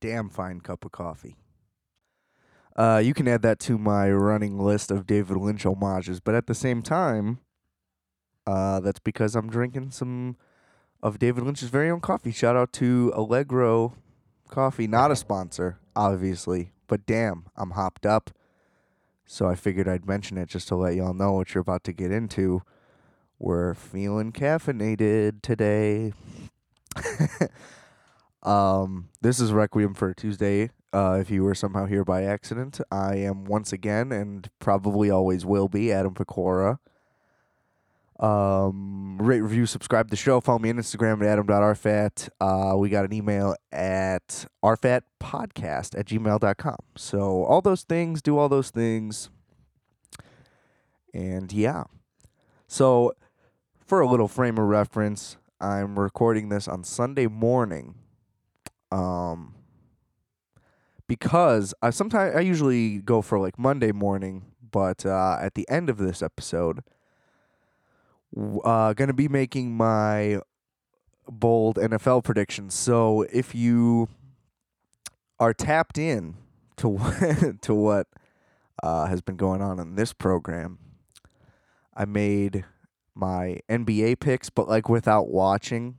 [0.00, 1.36] damn fine cup of coffee.
[2.76, 6.46] Uh, you can add that to my running list of David Lynch homages, but at
[6.46, 7.40] the same time,
[8.46, 10.36] uh, that's because I'm drinking some
[11.02, 12.30] of David Lynch's very own coffee.
[12.30, 13.94] Shout out to Allegro
[14.48, 18.30] Coffee, not a sponsor, obviously, but damn, I'm hopped up.
[19.26, 21.92] So I figured I'd mention it just to let y'all know what you're about to
[21.92, 22.62] get into.
[23.38, 26.12] We're feeling caffeinated today.
[28.42, 30.70] um, this is Requiem for Tuesday.
[30.92, 35.44] Uh, if you were somehow here by accident, I am once again and probably always
[35.44, 36.78] will be Adam Pecora.
[38.18, 40.40] Um, rate, review, subscribe to the show.
[40.40, 42.28] Follow me on Instagram at adam.rfat.
[42.40, 46.78] Uh, we got an email at rfatpodcast at gmail.com.
[46.96, 49.30] So all those things, do all those things.
[51.14, 51.84] And yeah.
[52.66, 53.14] So
[53.86, 57.94] for a little frame of reference, I'm recording this on Sunday morning.
[58.90, 59.54] Um,
[61.06, 65.88] because I sometimes I usually go for like Monday morning, but uh, at the end
[65.90, 66.82] of this episode,
[68.64, 70.40] uh, going to be making my
[71.28, 72.74] bold NFL predictions.
[72.74, 74.08] So if you
[75.38, 76.36] are tapped in
[76.76, 78.06] to what, to what
[78.82, 80.78] uh, has been going on in this program,
[81.94, 82.64] I made
[83.14, 85.96] my NBA picks, but like without watching.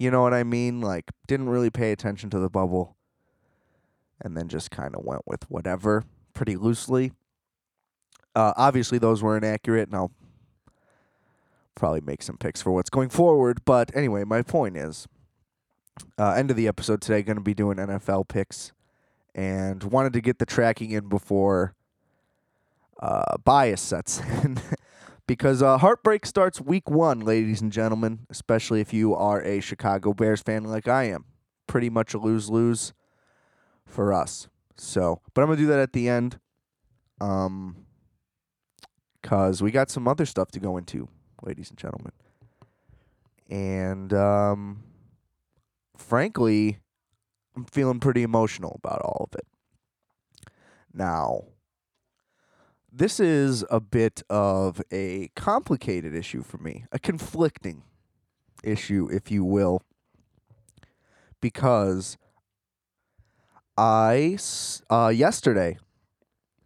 [0.00, 0.80] You know what I mean?
[0.80, 2.96] Like didn't really pay attention to the bubble,
[4.18, 7.12] and then just kind of went with whatever pretty loosely.
[8.34, 10.12] Uh, obviously, those were inaccurate, and I'll
[11.74, 13.62] probably make some picks for what's going forward.
[13.66, 15.06] But anyway, my point is,
[16.18, 18.72] uh, end of the episode today, going to be doing NFL picks,
[19.34, 21.74] and wanted to get the tracking in before
[23.00, 24.58] uh, bias sets in.
[25.30, 30.12] because uh, heartbreak starts week one, ladies and gentlemen, especially if you are a Chicago
[30.12, 31.24] Bears fan like I am.
[31.68, 32.92] Pretty much a lose lose
[33.86, 34.48] for us.
[34.76, 36.40] So, but I'm going to do that at the end.
[37.20, 37.86] Um,
[39.22, 41.08] because we got some other stuff to go into
[41.44, 42.10] ladies and gentlemen.
[43.48, 44.82] And um,
[45.96, 46.80] frankly,
[47.54, 49.46] I'm feeling pretty emotional about all of it.
[50.92, 51.44] Now,
[52.92, 57.82] this is a bit of a complicated issue for me, a conflicting
[58.62, 59.82] issue, if you will,
[61.40, 62.18] because
[63.76, 64.38] I,
[64.90, 65.78] uh, yesterday,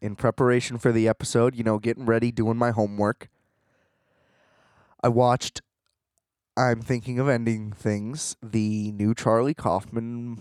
[0.01, 3.29] in preparation for the episode, you know, getting ready, doing my homework,
[5.03, 5.63] I watched
[6.57, 10.39] I'm thinking of ending things, the new Charlie Kaufman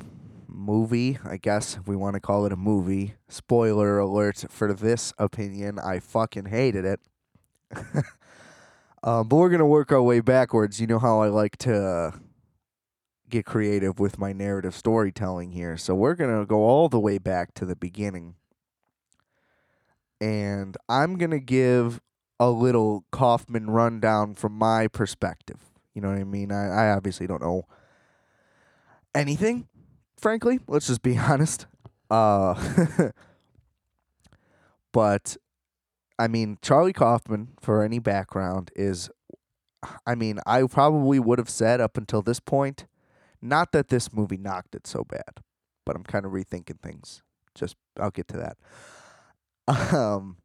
[0.53, 3.15] movie, I guess if we want to call it a movie.
[3.27, 6.99] Spoiler alert for this opinion, I fucking hated it.
[9.03, 10.79] um, but we're going to work our way backwards.
[10.79, 12.13] You know how I like to
[13.29, 15.75] get creative with my narrative storytelling here.
[15.75, 18.35] So we're going to go all the way back to the beginning.
[20.21, 21.99] And I'm going to give
[22.39, 25.59] a little Kaufman rundown from my perspective.
[25.93, 26.51] You know what I mean?
[26.51, 27.63] I, I obviously don't know
[29.15, 29.67] anything,
[30.23, 30.59] frankly.
[30.67, 31.67] Let's just be honest.
[32.09, 33.11] Uh,
[34.91, 35.37] but
[36.17, 39.11] I mean, Charlie Kaufman, for any background, is.
[40.07, 42.85] I mean, I probably would have said up until this point,
[43.41, 45.43] not that this movie knocked it so bad,
[45.85, 47.21] but I'm kind of rethinking things.
[47.53, 49.93] Just I'll get to that.
[49.93, 50.37] Um,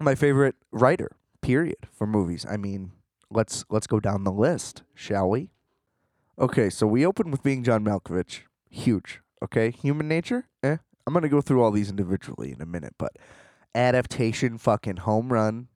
[0.00, 2.46] my favorite writer, period, for movies.
[2.48, 2.92] I mean,
[3.30, 5.50] let's let's go down the list, shall we?
[6.38, 8.42] Okay, so we open with being John Malkovich.
[8.72, 9.20] Huge.
[9.42, 10.48] Okay, human nature.
[10.62, 10.78] Eh.
[11.06, 13.12] I'm gonna go through all these individually in a minute, but
[13.74, 15.68] adaptation, fucking home run,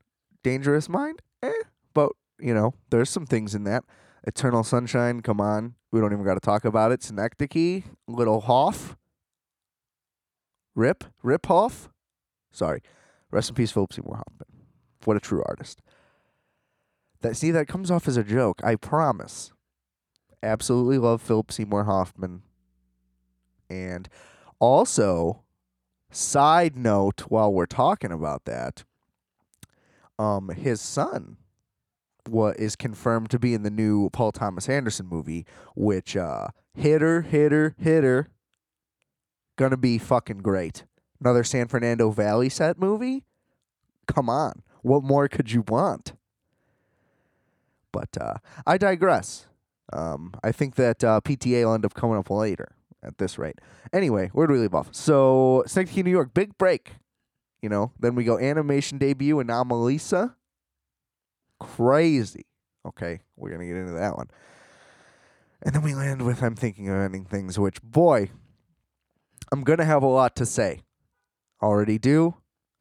[0.43, 1.21] dangerous mind.
[1.43, 1.53] Eh.
[1.93, 3.85] But you know, there's some things in that.
[4.25, 5.21] Eternal Sunshine.
[5.21, 7.03] Come on, we don't even got to talk about it.
[7.03, 8.97] Synecdoche, Little Hoff.
[10.75, 11.91] Rip, Rip Hoff.
[12.51, 12.83] Sorry,
[13.31, 14.67] Rest in peace, Philip Seymour Hoffman.
[15.05, 15.83] What a true artist.
[17.21, 18.61] That see that comes off as a joke.
[18.65, 19.53] I promise.
[20.43, 22.43] Absolutely love Philip Seymour Hoffman.
[23.69, 24.09] And
[24.59, 25.43] also,
[26.11, 28.85] side note, while we're talking about that,
[30.19, 31.37] um, his son
[32.29, 37.23] what is confirmed to be in the new Paul Thomas Anderson movie, which uh hitter,
[37.23, 38.29] hitter, hitter,
[39.57, 40.85] gonna be fucking great
[41.21, 43.25] another San Fernando Valley set movie?
[44.07, 44.63] Come on.
[44.83, 46.13] What more could you want?
[47.93, 48.35] But uh,
[48.67, 49.47] I digress.
[49.93, 52.76] Um, I think that uh, PTA will end up coming up later
[53.07, 53.61] at this rate.
[53.93, 54.89] Anyway, where do we leave off?
[54.93, 56.95] So, Synecdoche, New York, big break.
[57.63, 60.35] You know, then we go animation debut and Anomalisa.
[61.59, 62.47] Crazy.
[62.87, 64.29] Okay, we're going to get into that one.
[65.63, 68.31] And then we land with I'm Thinking of Ending Things, which, boy,
[69.51, 70.83] I'm going to have a lot to say.
[71.63, 72.35] Already do.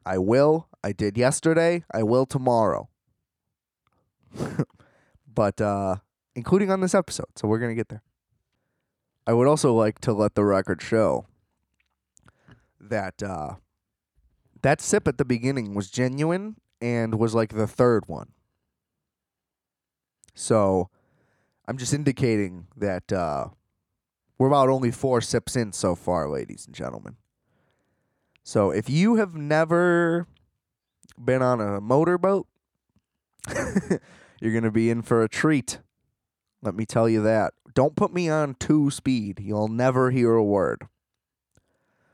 [0.06, 0.68] I will.
[0.84, 1.84] I did yesterday.
[1.92, 2.90] I will tomorrow.
[5.34, 5.96] but uh
[6.36, 8.04] including on this episode, so we're going to get there.
[9.28, 11.26] I would also like to let the record show
[12.80, 13.56] that uh
[14.62, 18.32] that sip at the beginning was genuine and was like the third one.
[20.34, 20.90] So
[21.68, 23.50] I'm just indicating that uh,
[24.38, 27.16] we're about only four sips in so far, ladies and gentlemen.
[28.44, 30.28] So if you have never
[31.18, 32.48] been on a motorboat,
[34.40, 35.80] you're going to be in for a treat.
[36.62, 37.54] Let me tell you that.
[37.74, 39.40] Don't put me on two speed.
[39.40, 40.88] You'll never hear a word.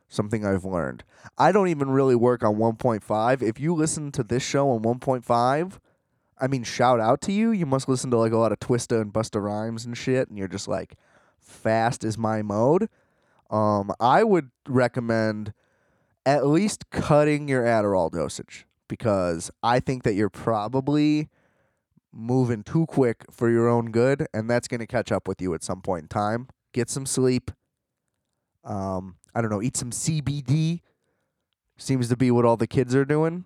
[0.09, 1.03] Something I've learned.
[1.37, 3.41] I don't even really work on 1.5.
[3.41, 5.77] If you listen to this show on 1.5,
[6.39, 7.51] I mean, shout out to you.
[7.51, 10.37] You must listen to like a lot of Twista and Busta Rhymes and shit, and
[10.37, 10.95] you're just like,
[11.39, 12.89] fast is my mode.
[13.51, 15.53] Um, I would recommend
[16.25, 21.29] at least cutting your Adderall dosage because I think that you're probably
[22.13, 25.53] moving too quick for your own good, and that's going to catch up with you
[25.53, 26.47] at some point in time.
[26.73, 27.51] Get some sleep.
[28.63, 30.81] Um, I don't know, eat some CBD.
[31.77, 33.45] Seems to be what all the kids are doing.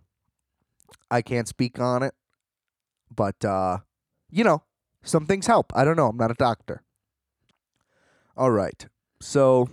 [1.09, 2.13] I can't speak on it.
[3.13, 3.79] But uh,
[4.29, 4.63] you know,
[5.03, 5.71] some things help.
[5.75, 6.07] I don't know.
[6.07, 6.83] I'm not a doctor.
[8.35, 8.85] All right.
[9.21, 9.69] So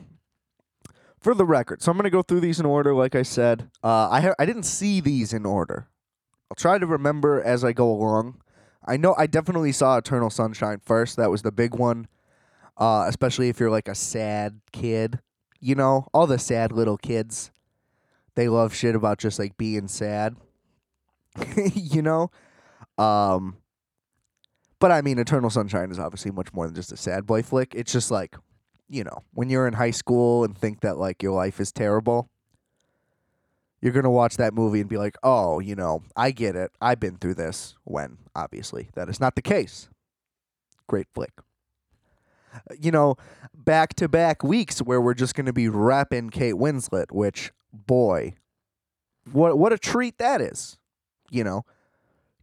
[1.19, 2.95] for the record, so I'm going to go through these in order.
[2.95, 5.89] Like I said, uh, I ha- I didn't see these in order.
[6.51, 8.41] I'll try to remember as I go along.
[8.85, 11.17] I know I definitely saw Eternal Sunshine first.
[11.17, 12.09] That was the big one.
[12.77, 15.21] Uh, especially if you're like a sad kid,
[15.61, 17.51] you know, all the sad little kids.
[18.35, 20.37] They love shit about just like being sad.
[21.75, 22.31] you know,
[22.99, 23.59] um,
[24.83, 27.73] but I mean, Eternal Sunshine is obviously much more than just a sad boy flick.
[27.73, 28.37] It's just like,
[28.89, 32.29] you know, when you're in high school and think that like your life is terrible,
[33.83, 36.71] you're gonna watch that movie and be like, oh, you know, I get it.
[36.81, 37.75] I've been through this.
[37.85, 39.89] When obviously that is not the case.
[40.87, 41.33] Great flick.
[42.79, 43.17] You know,
[43.55, 48.35] back to back weeks where we're just gonna be rapping Kate Winslet, which boy,
[49.31, 50.79] what what a treat that is.
[51.29, 51.65] You know,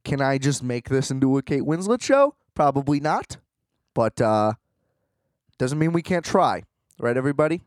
[0.04, 2.36] can I just make this into a Kate Winslet show?
[2.54, 3.38] Probably not.
[3.94, 4.54] But uh
[5.58, 6.64] doesn't mean we can't try.
[7.00, 7.62] Right, everybody?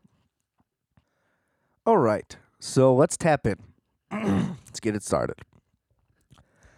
[1.87, 2.37] All right.
[2.65, 3.57] So let's tap in.
[4.65, 5.35] let's get it started.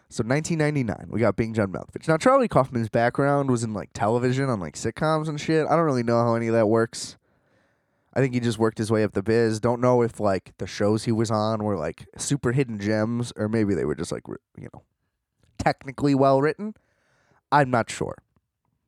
[0.10, 2.08] So 1999, we got Being John Malkovich.
[2.08, 5.68] Now Charlie Kaufman's background was in like television on like sitcoms and shit.
[5.68, 7.18] I don't really know how any of that works.
[8.16, 9.60] I think he just worked his way up the biz.
[9.60, 13.48] Don't know if like the shows he was on were like super hidden gems or
[13.48, 14.82] maybe they were just like you know
[15.60, 16.74] technically well written.
[17.52, 18.18] I'm not sure.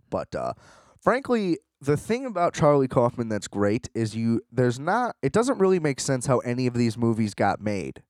[0.09, 0.53] But uh,
[0.99, 5.79] frankly, the thing about Charlie Kaufman that's great is you there's not it doesn't really
[5.79, 8.01] make sense how any of these movies got made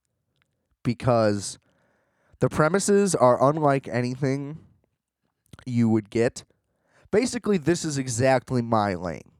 [0.83, 1.59] because
[2.39, 4.59] the premises are unlike anything
[5.65, 6.43] you would get.
[7.11, 9.31] Basically, this is exactly my lane.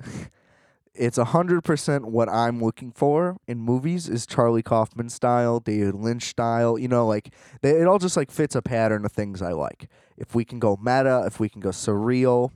[0.94, 6.78] it's 100% what I'm looking for in movies is Charlie Kaufman style, David Lynch style,
[6.78, 7.32] you know, like
[7.62, 9.88] they, it all just like fits a pattern of things I like.
[10.16, 12.50] If we can go meta, if we can go surreal,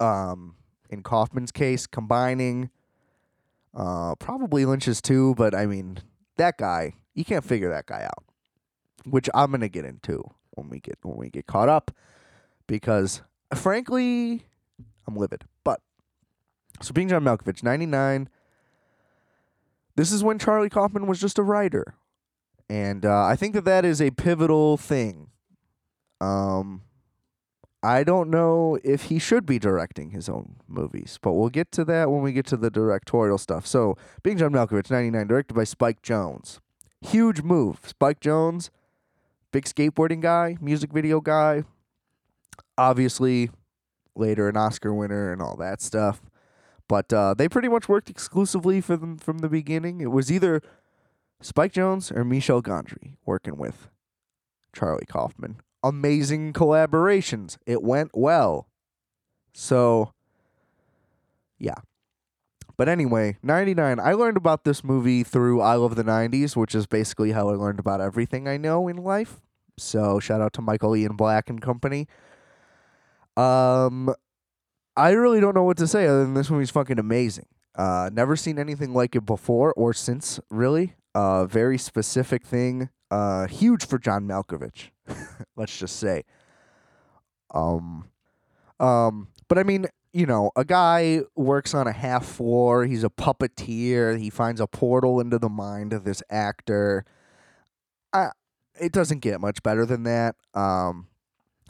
[0.00, 0.56] um
[0.88, 2.70] in Kaufman's case combining
[3.74, 5.98] uh probably Lynch's too, but I mean,
[6.36, 8.24] that guy, you can't figure that guy out.
[9.06, 11.90] Which I'm going to get into when we get when we get caught up
[12.66, 13.22] because
[13.54, 14.44] frankly,
[15.06, 15.44] I'm livid.
[15.64, 15.80] But
[16.80, 18.28] so being John Malkovich, 99.
[19.96, 21.94] This is when Charlie Kaufman was just a writer.
[22.68, 25.28] And uh, I think that that is a pivotal thing.
[26.20, 26.82] Um,
[27.82, 31.84] I don't know if he should be directing his own movies, but we'll get to
[31.86, 33.66] that when we get to the directorial stuff.
[33.66, 36.58] So, being John Malkovich, 99, directed by Spike Jonze.
[37.00, 37.80] Huge move.
[37.84, 38.68] Spike Jonze,
[39.50, 41.64] big skateboarding guy, music video guy.
[42.76, 43.50] Obviously,
[44.14, 46.20] later an Oscar winner and all that stuff.
[46.86, 50.02] But uh, they pretty much worked exclusively for them from the beginning.
[50.02, 50.60] It was either
[51.40, 53.88] Spike Jonze or Michel Gondry working with
[54.74, 55.56] Charlie Kaufman.
[55.82, 57.56] Amazing collaborations.
[57.66, 58.68] It went well.
[59.52, 60.12] So,
[61.58, 61.74] yeah.
[62.76, 64.00] But anyway, 99.
[64.00, 67.54] I learned about this movie through I Love the 90s, which is basically how I
[67.54, 69.40] learned about everything I know in life.
[69.76, 72.08] So, shout out to Michael Ian Black and company.
[73.36, 74.14] Um,
[74.96, 77.46] I really don't know what to say other than this movie's fucking amazing.
[77.74, 80.94] Uh, never seen anything like it before or since, really.
[81.14, 82.90] Uh, very specific thing.
[83.10, 84.90] Uh, huge for John Malkovich,
[85.56, 86.24] let's just say.
[87.52, 88.08] Um,
[88.78, 92.84] um, but I mean, you know, a guy works on a half floor.
[92.84, 94.18] He's a puppeteer.
[94.18, 97.04] He finds a portal into the mind of this actor.
[98.12, 98.30] I,
[98.80, 100.36] it doesn't get much better than that.
[100.54, 101.06] Um,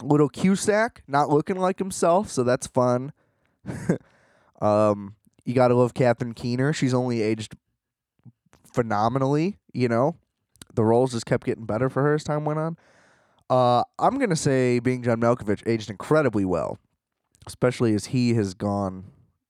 [0.03, 3.13] little Cusack not looking like himself, so that's fun.
[4.61, 6.73] um, you gotta love Catherine Keener.
[6.73, 7.57] She's only aged
[8.73, 9.59] phenomenally.
[9.73, 10.17] You know,
[10.75, 12.77] the roles just kept getting better for her as time went on.
[13.51, 16.79] Uh, I'm gonna say being John Malkovich aged incredibly well,
[17.49, 19.07] especially as he has gone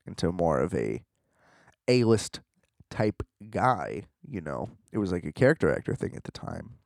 [0.06, 1.04] into more of a
[1.86, 2.40] A-list
[2.90, 4.04] type guy.
[4.26, 6.76] You know, it was like a character actor thing at the time.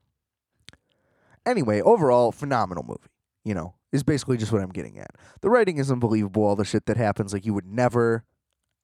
[1.47, 3.11] Anyway, overall, phenomenal movie.
[3.45, 5.13] You know, is basically just what I'm getting at.
[5.41, 6.43] The writing is unbelievable.
[6.43, 8.25] All the shit that happens, like you would never,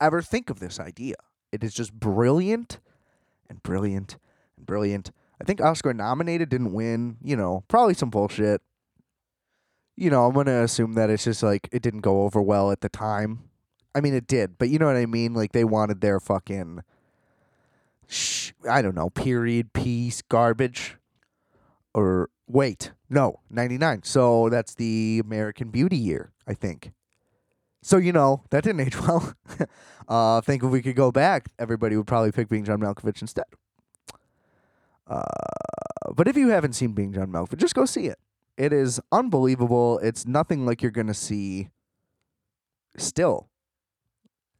[0.00, 1.16] ever think of this idea.
[1.50, 2.78] It is just brilliant,
[3.48, 4.18] and brilliant,
[4.56, 5.10] and brilliant.
[5.40, 7.16] I think Oscar nominated, didn't win.
[7.22, 8.60] You know, probably some bullshit.
[9.96, 12.80] You know, I'm gonna assume that it's just like it didn't go over well at
[12.80, 13.44] the time.
[13.94, 15.34] I mean, it did, but you know what I mean.
[15.34, 16.82] Like they wanted their fucking,
[18.06, 20.96] sh- I don't know, period piece garbage,
[21.92, 24.02] or wait, no, 99.
[24.04, 26.92] So that's the American Beauty year, I think.
[27.82, 29.34] So you know that didn't age well.
[30.08, 33.22] uh, I think if we could go back, everybody would probably pick being John Malkovich
[33.22, 33.44] instead.
[35.10, 35.24] Uh,
[36.14, 38.18] but if you haven't seen Being John Malkovich, just go see it.
[38.56, 39.98] It is unbelievable.
[39.98, 41.68] It's nothing like you're gonna see.
[42.96, 43.48] Still,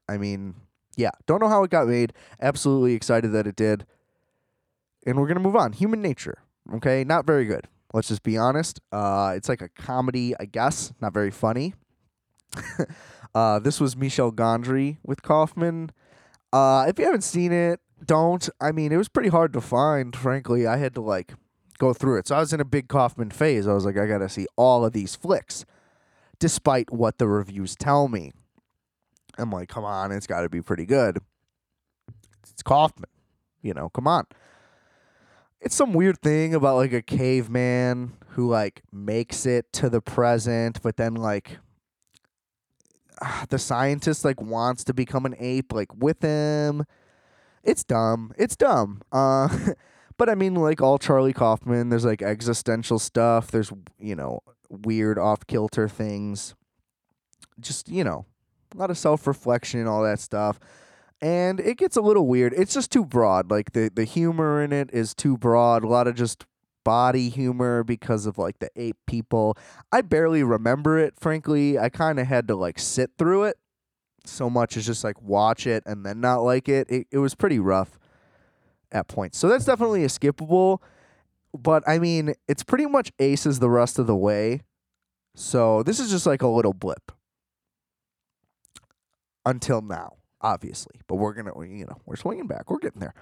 [0.08, 0.54] I mean,
[0.96, 2.12] yeah, don't know how it got made.
[2.40, 3.86] Absolutely excited that it did.
[5.06, 5.72] And we're gonna move on.
[5.72, 6.38] Human Nature.
[6.74, 7.68] Okay, not very good.
[7.92, 8.80] Let's just be honest.
[8.92, 10.92] Uh, it's like a comedy, I guess.
[11.00, 11.74] Not very funny.
[13.34, 15.90] uh, this was Michel Gondry with Kaufman.
[16.52, 18.48] Uh, if you haven't seen it, don't.
[18.60, 20.66] I mean, it was pretty hard to find, frankly.
[20.66, 21.34] I had to like
[21.78, 22.28] go through it.
[22.28, 23.66] So I was in a big Kaufman phase.
[23.66, 25.64] I was like, I got to see all of these flicks,
[26.38, 28.32] despite what the reviews tell me.
[29.38, 31.18] I'm like, come on, it's got to be pretty good.
[32.42, 33.10] It's Kaufman.
[33.62, 34.26] You know, come on.
[35.60, 40.80] It's some weird thing about like a caveman who like makes it to the present,
[40.82, 41.58] but then like
[43.20, 46.84] ah, the scientist like wants to become an ape like with him.
[47.62, 48.32] It's dumb.
[48.36, 49.02] It's dumb.
[49.12, 49.72] Uh
[50.16, 55.18] but I mean like all Charlie Kaufman, there's like existential stuff, there's you know, weird
[55.18, 56.54] off kilter things.
[57.60, 58.26] Just, you know,
[58.74, 60.58] a lot of self-reflection and all that stuff.
[61.20, 62.54] And it gets a little weird.
[62.56, 63.50] It's just too broad.
[63.50, 65.84] Like the the humor in it is too broad.
[65.84, 66.46] A lot of just
[66.82, 69.56] body humor because of like the ape people.
[69.92, 71.78] I barely remember it, frankly.
[71.78, 73.58] I kind of had to like sit through it
[74.24, 76.90] so much as just like watch it and then not like it.
[76.90, 77.98] It, it was pretty rough
[78.92, 79.38] at points.
[79.38, 80.78] So that's definitely a skippable.
[81.56, 84.62] But I mean, it's pretty much aces the rest of the way.
[85.34, 87.12] So this is just like a little blip
[89.46, 91.00] until now, obviously.
[91.06, 92.70] But we're going to, you know, we're swinging back.
[92.70, 93.14] We're getting there.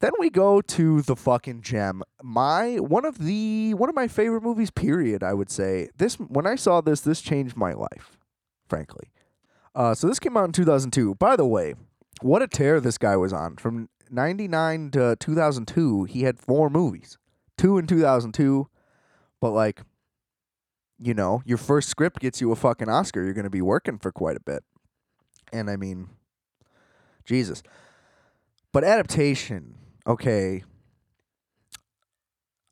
[0.00, 2.02] Then we go to the fucking gem.
[2.22, 4.70] My one of the one of my favorite movies.
[4.70, 5.24] Period.
[5.24, 8.16] I would say this when I saw this, this changed my life.
[8.68, 9.10] Frankly,
[9.78, 11.14] uh, so this came out in 2002.
[11.14, 11.74] By the way,
[12.20, 13.56] what a tear this guy was on.
[13.56, 17.16] From 99 to 2002, he had four movies.
[17.56, 18.68] Two in 2002,
[19.40, 19.82] but like,
[20.98, 23.22] you know, your first script gets you a fucking Oscar.
[23.22, 24.64] You're gonna be working for quite a bit.
[25.52, 26.08] And I mean,
[27.24, 27.62] Jesus.
[28.72, 29.76] But adaptation,
[30.08, 30.64] okay.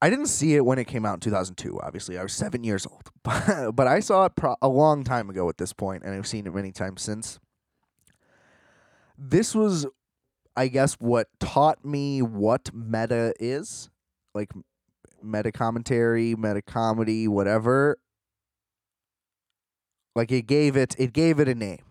[0.03, 1.81] I didn't see it when it came out in 2002.
[1.81, 3.11] Obviously, I was seven years old,
[3.75, 6.47] but I saw it pro- a long time ago at this point, and I've seen
[6.47, 7.39] it many times since.
[9.17, 9.87] This was,
[10.55, 13.89] I guess, what taught me what meta is,
[14.35, 14.51] like
[15.23, 17.99] meta commentary, meta comedy, whatever.
[20.15, 21.83] Like it gave it, it gave it a name.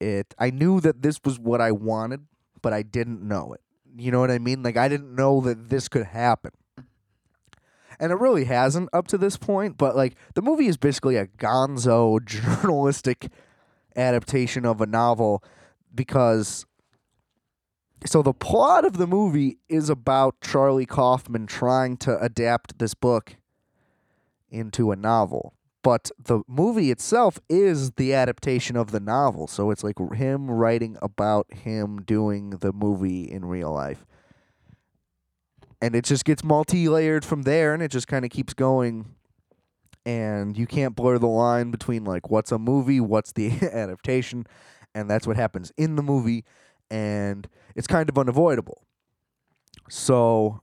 [0.00, 2.26] It, I knew that this was what I wanted,
[2.62, 3.60] but I didn't know it.
[3.96, 4.62] You know what I mean?
[4.62, 6.52] Like I didn't know that this could happen.
[8.00, 11.26] And it really hasn't up to this point, but like the movie is basically a
[11.26, 13.30] gonzo journalistic
[13.96, 15.44] adaptation of a novel
[15.94, 16.66] because
[18.04, 23.36] so the plot of the movie is about Charlie Kaufman trying to adapt this book
[24.50, 25.54] into a novel.
[25.84, 29.46] But the movie itself is the adaptation of the novel.
[29.46, 34.06] So it's like him writing about him doing the movie in real life.
[35.82, 39.14] And it just gets multi layered from there and it just kind of keeps going.
[40.06, 44.46] And you can't blur the line between like what's a movie, what's the adaptation.
[44.94, 46.44] And that's what happens in the movie.
[46.90, 48.86] And it's kind of unavoidable.
[49.90, 50.62] So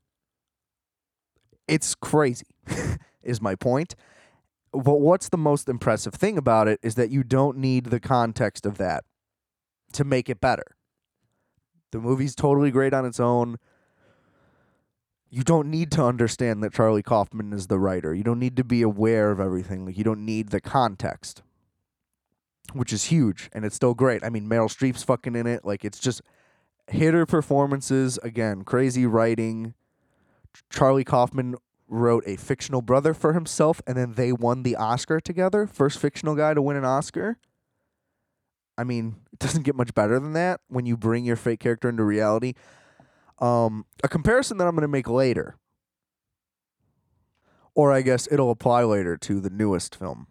[1.68, 2.48] it's crazy,
[3.22, 3.94] is my point.
[4.74, 8.66] But what's the most impressive thing about it is that you don't need the context
[8.66, 9.04] of that
[9.94, 10.76] to make it better.
[11.92, 13.58] The movie's totally great on its own.
[15.30, 18.14] You don't need to understand that Charlie Kaufman is the writer.
[18.14, 19.86] You don't need to be aware of everything.
[19.86, 21.42] Like you don't need the context.
[22.74, 24.24] Which is huge and it's still great.
[24.24, 25.66] I mean Meryl Streep's fucking in it.
[25.66, 26.22] Like it's just
[26.88, 29.74] hitter performances again, crazy writing.
[30.70, 31.56] Charlie Kaufman
[31.92, 35.68] wrote a fictional brother for himself and then they won the Oscar together.
[35.68, 37.38] First fictional guy to win an Oscar.
[38.78, 41.90] I mean, it doesn't get much better than that when you bring your fake character
[41.90, 42.54] into reality.
[43.40, 45.58] Um, a comparison that I'm going to make later,
[47.76, 50.28] or I guess it'll apply later to the newest film.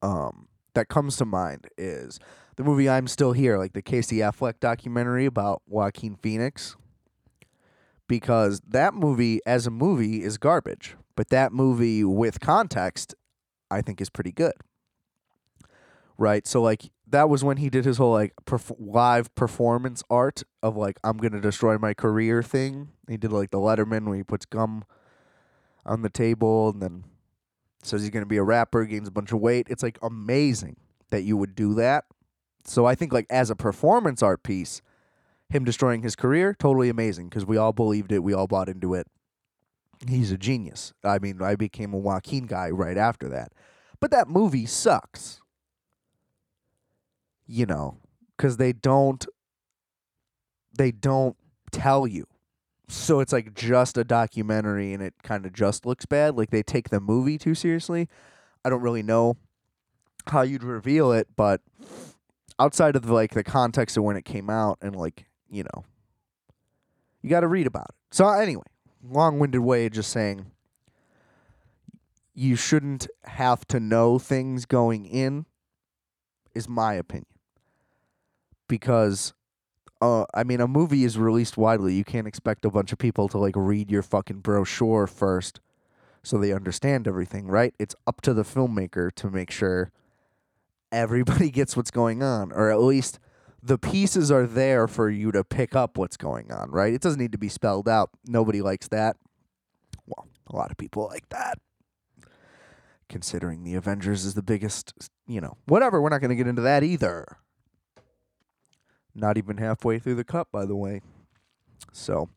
[0.00, 2.18] Um, that comes to mind is
[2.56, 6.76] the movie I'm Still Here, like the Casey Affleck documentary about Joaquin Phoenix.
[8.08, 10.96] Because that movie, as a movie, is garbage.
[11.16, 13.14] But that movie with context,
[13.70, 14.54] I think, is pretty good.
[16.18, 16.46] Right?
[16.46, 20.76] So, like, that was when he did his whole, like, perf- live performance art of,
[20.76, 22.88] like, I'm going to destroy my career thing.
[23.08, 24.84] He did, like, the Letterman where he puts gum
[25.86, 27.04] on the table and then
[27.82, 29.66] says he's going to be a rapper, gains a bunch of weight.
[29.70, 30.76] It's, like, amazing
[31.10, 32.04] that you would do that.
[32.64, 34.82] So I think like as a performance art piece,
[35.52, 38.94] him destroying his career, totally amazing because we all believed it, we all bought into
[38.94, 39.06] it.
[40.08, 40.92] He's a genius.
[41.04, 43.52] I mean, I became a Joaquin guy right after that.
[44.00, 45.40] But that movie sucks.
[47.46, 47.98] You know,
[48.38, 49.24] cuz they don't
[50.76, 51.36] they don't
[51.70, 52.26] tell you.
[52.88, 56.62] So it's like just a documentary and it kind of just looks bad, like they
[56.62, 58.08] take the movie too seriously.
[58.64, 59.36] I don't really know
[60.28, 61.60] how you'd reveal it, but
[62.58, 65.84] outside of like the context of when it came out and like you know
[67.22, 68.64] you got to read about it so anyway
[69.08, 70.46] long-winded way of just saying
[72.34, 75.46] you shouldn't have to know things going in
[76.54, 77.26] is my opinion
[78.68, 79.34] because
[80.02, 81.94] uh, I mean, a movie is released widely.
[81.94, 85.60] You can't expect a bunch of people to like read your fucking brochure first
[86.24, 87.72] so they understand everything, right?
[87.78, 89.92] It's up to the filmmaker to make sure
[90.90, 93.20] everybody gets what's going on, or at least
[93.62, 96.92] the pieces are there for you to pick up what's going on, right?
[96.92, 98.10] It doesn't need to be spelled out.
[98.26, 99.16] Nobody likes that.
[100.06, 101.58] Well, a lot of people like that.
[103.08, 104.94] Considering the Avengers is the biggest,
[105.26, 107.38] you know, whatever, we're not going to get into that either.
[109.14, 111.02] Not even halfway through the cup, by the way.
[111.92, 112.30] So,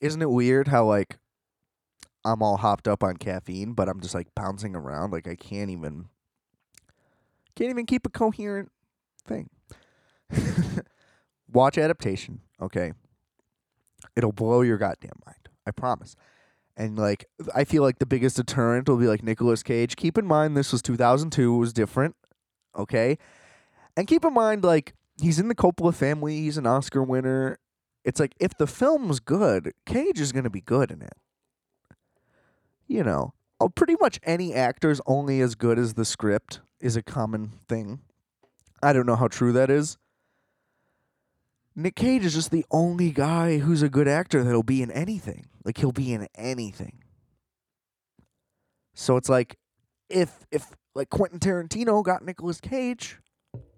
[0.00, 1.18] isn't it weird how, like,
[2.24, 5.12] I'm all hopped up on caffeine, but I'm just like bouncing around?
[5.12, 6.06] Like, I can't even
[7.54, 8.70] can't even keep a coherent
[9.26, 9.50] thing.
[11.52, 12.92] Watch adaptation, okay?
[14.16, 15.48] It'll blow your goddamn mind.
[15.66, 16.16] I promise.
[16.76, 19.96] And like I feel like the biggest deterrent will be like Nicolas Cage.
[19.96, 22.14] Keep in mind this was 2002, it was different,
[22.76, 23.18] okay?
[23.96, 27.58] And keep in mind like he's in the Coppola family, he's an Oscar winner.
[28.04, 31.16] It's like if the film's good, Cage is going to be good in it.
[32.86, 37.02] You know, oh, pretty much any actor's only as good as the script is a
[37.02, 38.00] common thing.
[38.82, 39.98] I don't know how true that is.
[41.78, 45.46] Nick Cage is just the only guy who's a good actor that'll be in anything.
[45.64, 47.04] Like he'll be in anything.
[48.94, 49.58] So it's like
[50.10, 53.20] if if like Quentin Tarantino got Nicolas Cage,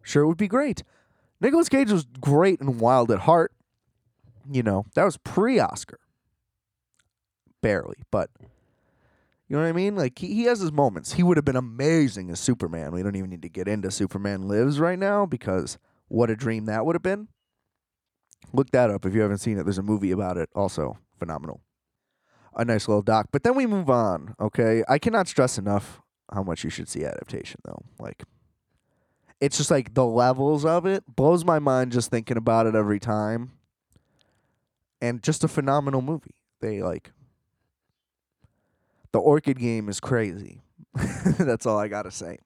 [0.02, 0.82] sure it would be great.
[1.42, 3.52] Nicolas Cage was great and Wild at Heart.
[4.50, 6.00] You know, that was pre-Oscar.
[7.60, 8.30] Barely, but
[9.46, 9.94] you know what I mean?
[9.94, 11.12] Like he, he has his moments.
[11.12, 12.92] He would have been amazing as Superman.
[12.92, 15.76] We don't even need to get into Superman Lives right now because
[16.08, 17.28] what a dream that would have been.
[18.53, 19.64] Look that up if you haven't seen it.
[19.64, 20.98] There's a movie about it also.
[21.18, 21.61] Phenomenal.
[22.57, 23.29] A nice little doc.
[23.31, 24.83] But then we move on, okay?
[24.88, 26.00] I cannot stress enough
[26.33, 27.83] how much you should see adaptation though.
[27.98, 28.24] Like
[29.40, 33.00] it's just like the levels of it blows my mind just thinking about it every
[33.00, 33.53] time.
[35.00, 36.35] And just a phenomenal movie.
[36.61, 37.12] They like
[39.12, 40.62] the Orchid game is crazy.
[41.38, 42.38] That's all I got to say.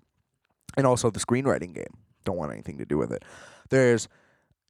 [0.76, 1.98] And also the screenwriting game.
[2.24, 3.24] Don't want anything to do with it.
[3.70, 4.08] There's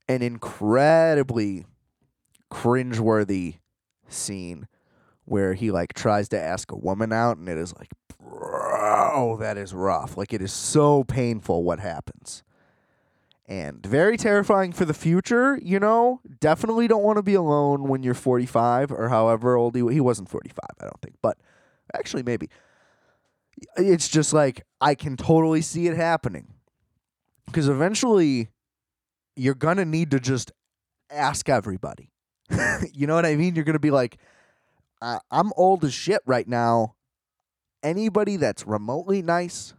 [0.08, 1.64] an incredibly
[2.50, 3.58] cringeworthy
[4.08, 4.68] scene
[5.24, 7.88] where he like tries to ask a woman out and it is like
[8.18, 12.42] bro that is rough like it is so painful what happens
[13.46, 18.02] and very terrifying for the future you know definitely don't want to be alone when
[18.02, 21.38] you're 45 or however old he, he wasn't 45 i don't think but
[21.92, 22.48] Actually, maybe.
[23.76, 26.54] It's just like I can totally see it happening.
[27.46, 28.48] Because eventually
[29.36, 30.52] you're going to need to just
[31.10, 32.10] ask everybody.
[32.92, 33.54] you know what I mean?
[33.54, 34.18] You're going to be like,
[35.02, 36.94] I'm old as shit right now.
[37.82, 39.74] anybody that's remotely nice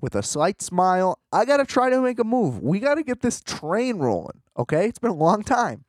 [0.00, 2.60] with a slight smile, I got to try to make a move.
[2.60, 4.86] We got to get this train rolling, okay?
[4.86, 5.84] It's been a long time.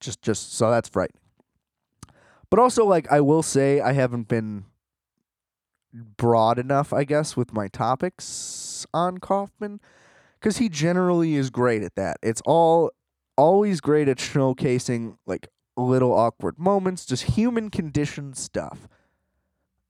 [0.00, 1.22] Just just so that's frightening.
[2.50, 4.66] But also like I will say I haven't been
[5.94, 9.80] broad enough, I guess, with my topics on Kaufman
[10.44, 12.18] cuz he generally is great at that.
[12.22, 12.92] It's all
[13.36, 18.86] always great at showcasing like little awkward moments, just human condition stuff.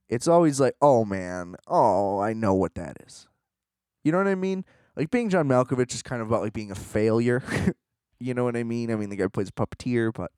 [0.09, 3.27] It's always like, oh man, oh, I know what that is.
[4.03, 4.65] You know what I mean?
[4.97, 7.43] Like being John Malkovich is kind of about like being a failure.
[8.21, 8.91] you know what I mean?
[8.91, 10.31] I mean, the guy plays puppeteer, but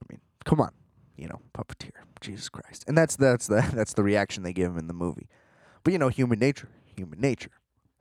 [0.00, 0.72] I mean, come on,
[1.16, 4.78] you know, puppeteer, Jesus Christ, and that's that's the that's the reaction they give him
[4.78, 5.28] in the movie.
[5.82, 7.50] But you know, human nature, human nature.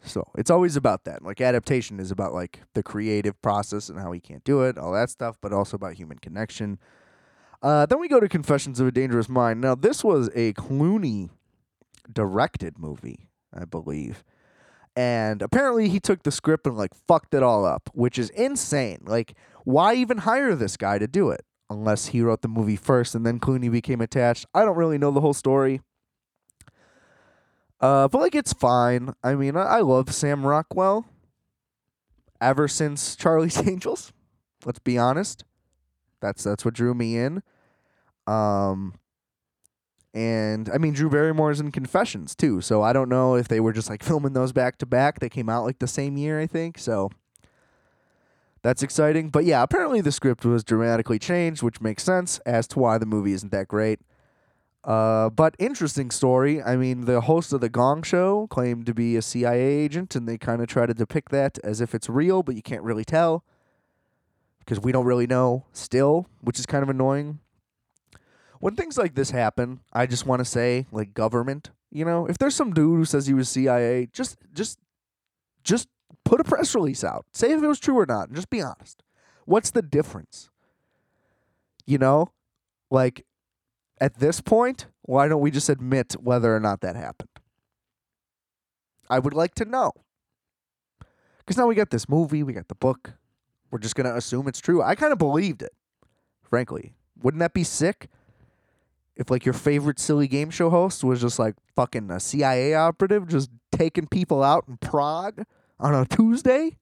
[0.08, 1.24] So it's always about that.
[1.24, 4.94] Like adaptation is about like the creative process and how he can't do it, all
[4.94, 6.80] that stuff, but also about human connection.
[7.62, 9.62] Uh, then we go to Confessions of a Dangerous Mind.
[9.62, 11.30] Now this was a Clooney
[12.12, 14.24] directed movie, I believe.
[14.96, 19.00] And apparently he took the script and like fucked it all up, which is insane.
[19.06, 21.42] Like, why even hire this guy to do it?
[21.70, 24.46] Unless he wrote the movie first and then Clooney became attached.
[24.54, 25.82] I don't really know the whole story.
[27.80, 29.14] Uh, but like it's fine.
[29.24, 31.06] I mean, I, I love Sam Rockwell.
[32.40, 34.14] Ever since Charlie's Angels,
[34.66, 35.44] let's be honest,
[36.22, 37.42] that's that's what drew me in.
[38.28, 38.96] Um,
[40.14, 43.74] and I mean, Drew Barrymore's in Confessions too, so I don't know if they were
[43.74, 45.20] just like filming those back to back.
[45.20, 46.78] They came out like the same year, I think.
[46.78, 47.10] So
[48.64, 49.30] that's exciting.
[49.30, 53.06] But yeah, apparently the script was dramatically changed, which makes sense as to why the
[53.06, 54.00] movie isn't that great.
[54.88, 56.64] Uh, but interesting story.
[56.64, 60.28] I mean, the host of the Gong Show claimed to be a CIA agent, and
[60.28, 63.04] they kind of try to depict that as if it's real, but you can't really
[63.04, 63.44] tell
[64.60, 67.40] because we don't really know still, which is kind of annoying.
[68.62, 72.38] When things like this happen, I just want to say, like government, you know, if
[72.38, 74.80] there's some dude who says he was CIA, just just
[75.66, 75.90] just
[76.24, 77.26] put a press release out.
[77.34, 79.04] Say if it was true or not, and just be honest.
[79.44, 80.50] What's the difference?
[81.86, 82.32] You know,
[82.90, 83.26] like
[84.00, 87.30] at this point, why don't we just admit whether or not that happened?
[89.10, 89.94] I would like to know.
[91.40, 93.14] Because now we got this movie, we got the book.
[93.72, 94.82] We're just going to assume it's true.
[94.82, 95.74] I kind of believed it,
[96.42, 96.94] frankly.
[97.22, 98.10] Wouldn't that be sick?
[99.16, 103.28] If, like, your favorite silly game show host was just, like, fucking a CIA operative
[103.28, 105.44] just taking people out in Prague
[105.80, 106.78] on a Tuesday,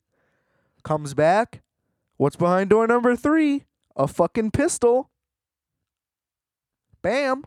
[0.84, 1.62] comes back.
[2.18, 3.66] What's behind door number three?
[3.96, 5.10] A fucking pistol.
[7.06, 7.44] Bam.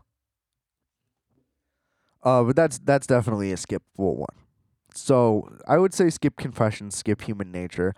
[2.23, 4.37] Uh, but that's that's definitely a skippable one.
[4.95, 7.93] So I would say skip confessions, skip human nature,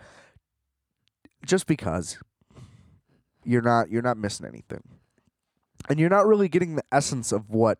[1.46, 2.18] just because
[3.44, 4.82] you're not you're not missing anything,
[5.88, 7.78] and you're not really getting the essence of what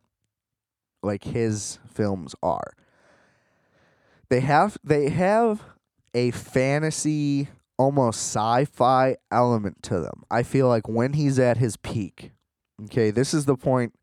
[1.02, 2.74] like his films are.
[4.30, 5.64] They have they have
[6.14, 7.48] a fantasy,
[7.80, 10.22] almost sci-fi element to them.
[10.30, 12.34] I feel like when he's at his peak,
[12.86, 13.94] okay, this is the point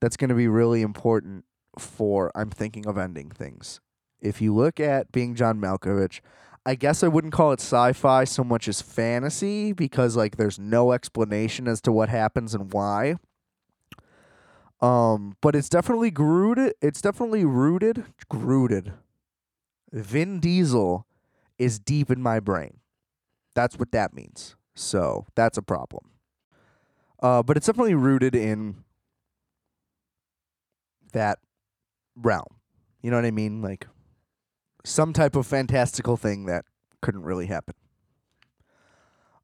[0.00, 1.44] that's going to be really important
[1.78, 3.80] for I'm thinking of ending things.
[4.20, 6.20] If you look at being John Malkovich,
[6.66, 10.92] I guess I wouldn't call it sci-fi so much as fantasy because like there's no
[10.92, 13.16] explanation as to what happens and why.
[14.80, 16.74] Um, but it's definitely rooted.
[16.80, 18.04] It's definitely rooted.
[18.32, 18.92] Rooted.
[19.92, 21.06] Vin Diesel
[21.58, 22.78] is deep in my brain.
[23.54, 24.56] That's what that means.
[24.74, 26.10] So that's a problem.
[27.22, 28.76] Uh, but it's definitely rooted in
[31.12, 31.38] that
[32.16, 32.46] realm.
[33.02, 33.62] You know what I mean?
[33.62, 33.86] Like
[34.84, 36.64] some type of fantastical thing that
[37.00, 37.74] couldn't really happen.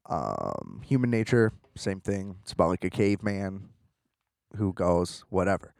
[0.09, 2.37] Um, human nature, same thing.
[2.41, 3.69] It's about like a caveman
[4.55, 5.73] who goes whatever.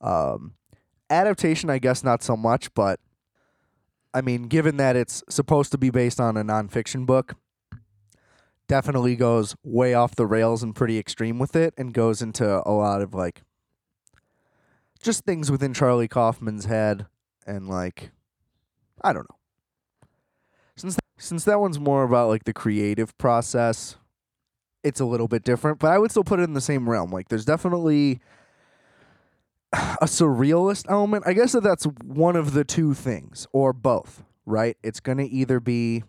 [0.00, 0.54] Um,
[1.10, 3.00] adaptation, I guess not so much, but
[4.12, 7.34] I mean, given that it's supposed to be based on a nonfiction book,
[8.66, 12.72] definitely goes way off the rails and pretty extreme with it, and goes into a
[12.72, 13.42] lot of like
[15.02, 17.06] just things within Charlie Kaufman's head,
[17.46, 18.10] and like
[19.02, 19.38] I don't know.
[20.76, 23.96] Since since that one's more about like the creative process,
[24.82, 27.10] it's a little bit different, but I would still put it in the same realm.
[27.10, 28.20] Like there's definitely
[29.72, 31.24] a surrealist element.
[31.26, 34.76] I guess that that's one of the two things or both, right?
[34.82, 36.04] It's going to either be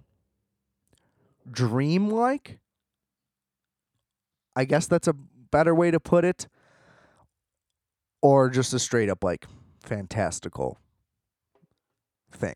[1.50, 2.60] dreamlike.
[4.56, 5.14] I guess that's a
[5.52, 6.48] better way to put it
[8.22, 9.46] or just a straight up like
[9.84, 10.80] fantastical
[12.32, 12.56] thing.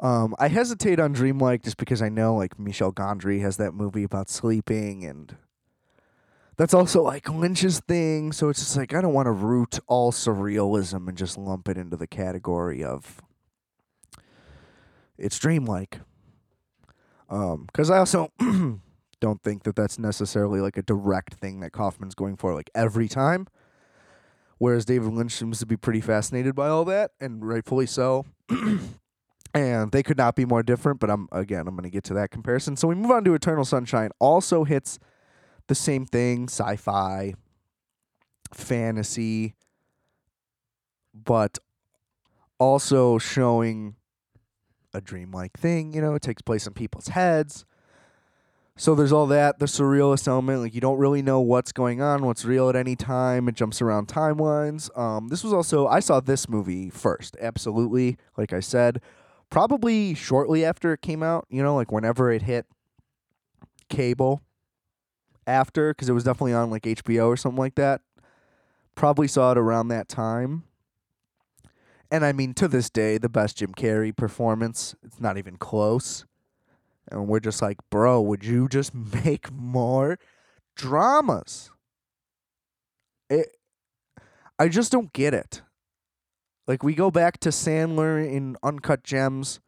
[0.00, 4.02] Um, I hesitate on Dreamlike just because I know like Michel Gondry has that movie
[4.02, 5.36] about sleeping and
[6.56, 8.32] that's also like Lynch's thing.
[8.32, 11.78] So it's just like I don't want to root all surrealism and just lump it
[11.78, 13.20] into the category of
[15.16, 16.00] it's dreamlike.
[17.32, 18.30] Um, because I also
[19.20, 23.08] don't think that that's necessarily like a direct thing that Kaufman's going for like every
[23.08, 23.48] time.
[24.58, 28.26] Whereas David Lynch seems to be pretty fascinated by all that, and rightfully so.
[29.54, 31.00] and they could not be more different.
[31.00, 32.76] But I'm again, I'm going to get to that comparison.
[32.76, 34.10] So we move on to Eternal Sunshine.
[34.20, 34.98] Also hits
[35.68, 37.34] the same thing, sci-fi,
[38.52, 39.54] fantasy,
[41.14, 41.58] but
[42.58, 43.96] also showing
[44.94, 45.92] a dreamlike thing.
[45.94, 47.64] You know, it takes place in people's heads.
[48.76, 50.62] So there's all that, the surrealist element.
[50.62, 53.48] Like you don't really know what's going on, what's real at any time.
[53.48, 54.96] It jumps around timelines.
[54.98, 58.16] Um, this was also I saw this movie first, absolutely.
[58.36, 59.00] Like I said,
[59.50, 61.46] probably shortly after it came out.
[61.50, 62.66] You know, like whenever it hit
[63.88, 64.42] cable.
[65.44, 68.00] After, because it was definitely on like HBO or something like that.
[68.94, 70.62] Probably saw it around that time.
[72.12, 74.94] And I mean, to this day, the best Jim Carrey performance.
[75.02, 76.26] It's not even close.
[77.10, 78.94] And we're just like, bro, would you just
[79.24, 80.18] make more
[80.76, 81.70] dramas?
[83.30, 83.56] It,
[84.58, 85.62] I just don't get it.
[86.66, 89.60] Like, we go back to Sandler in Uncut Gems.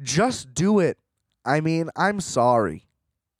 [0.00, 0.98] Just do it.
[1.44, 2.86] I mean, I'm sorry.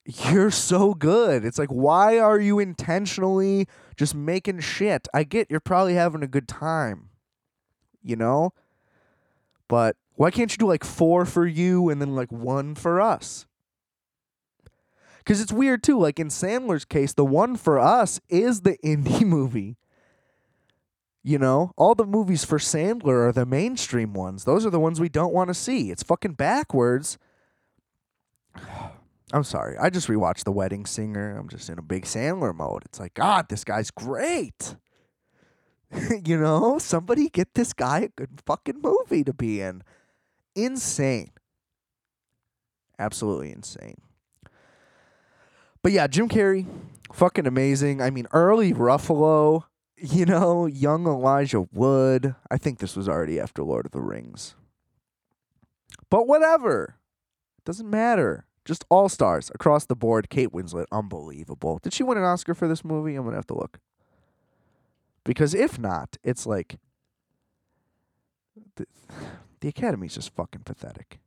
[0.05, 1.45] You're so good.
[1.45, 5.07] It's like, why are you intentionally just making shit?
[5.15, 7.11] I get you're probably having a good time,
[8.03, 8.53] you know?
[9.69, 13.47] But why can't you do like four for you and then like one for us?
[15.19, 15.99] Because it's weird too.
[15.99, 19.77] Like in Sandler's case, the one for us is the indie movie.
[21.25, 24.45] You know, all the movies for Sandler are the mainstream ones.
[24.45, 25.93] Those are the ones we don't want to see.
[25.93, 27.17] It's fucking backwards.
[29.33, 29.79] I'm sorry.
[29.79, 31.39] I just rewatched The Wedding Singer.
[31.39, 32.83] I'm just in a big Sandler mode.
[32.85, 34.77] It's like, God, this guy's great.
[36.25, 39.83] you know, somebody get this guy a good fucking movie to be in.
[40.55, 41.33] Insane.
[42.99, 44.01] Absolutely insane.
[45.83, 46.67] But yeah, Jim Carrey,
[47.13, 48.01] fucking amazing.
[48.01, 49.65] I mean, early Ruffalo,
[49.97, 52.35] you know, young Elijah Wood.
[52.51, 54.55] I think this was already after Lord of the Rings.
[56.09, 56.97] But whatever.
[57.65, 58.47] Doesn't matter.
[58.65, 60.31] Just all stars across the board.
[60.31, 61.81] Kate Winslet, unbelievable.
[61.83, 63.17] Did she win an Oscar for this movie?
[63.17, 63.79] I'm gonna have to look.
[65.25, 66.79] Because if not, it's like
[68.77, 68.87] the,
[69.61, 71.21] the Academy's just fucking pathetic.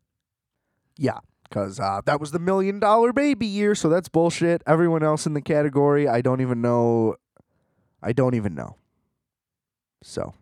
[0.98, 4.62] Yeah, because uh, that was the million dollar baby year, so that's bullshit.
[4.68, 7.16] Everyone else in the category, I don't even know.
[8.02, 8.76] I don't even know.
[10.04, 10.34] So,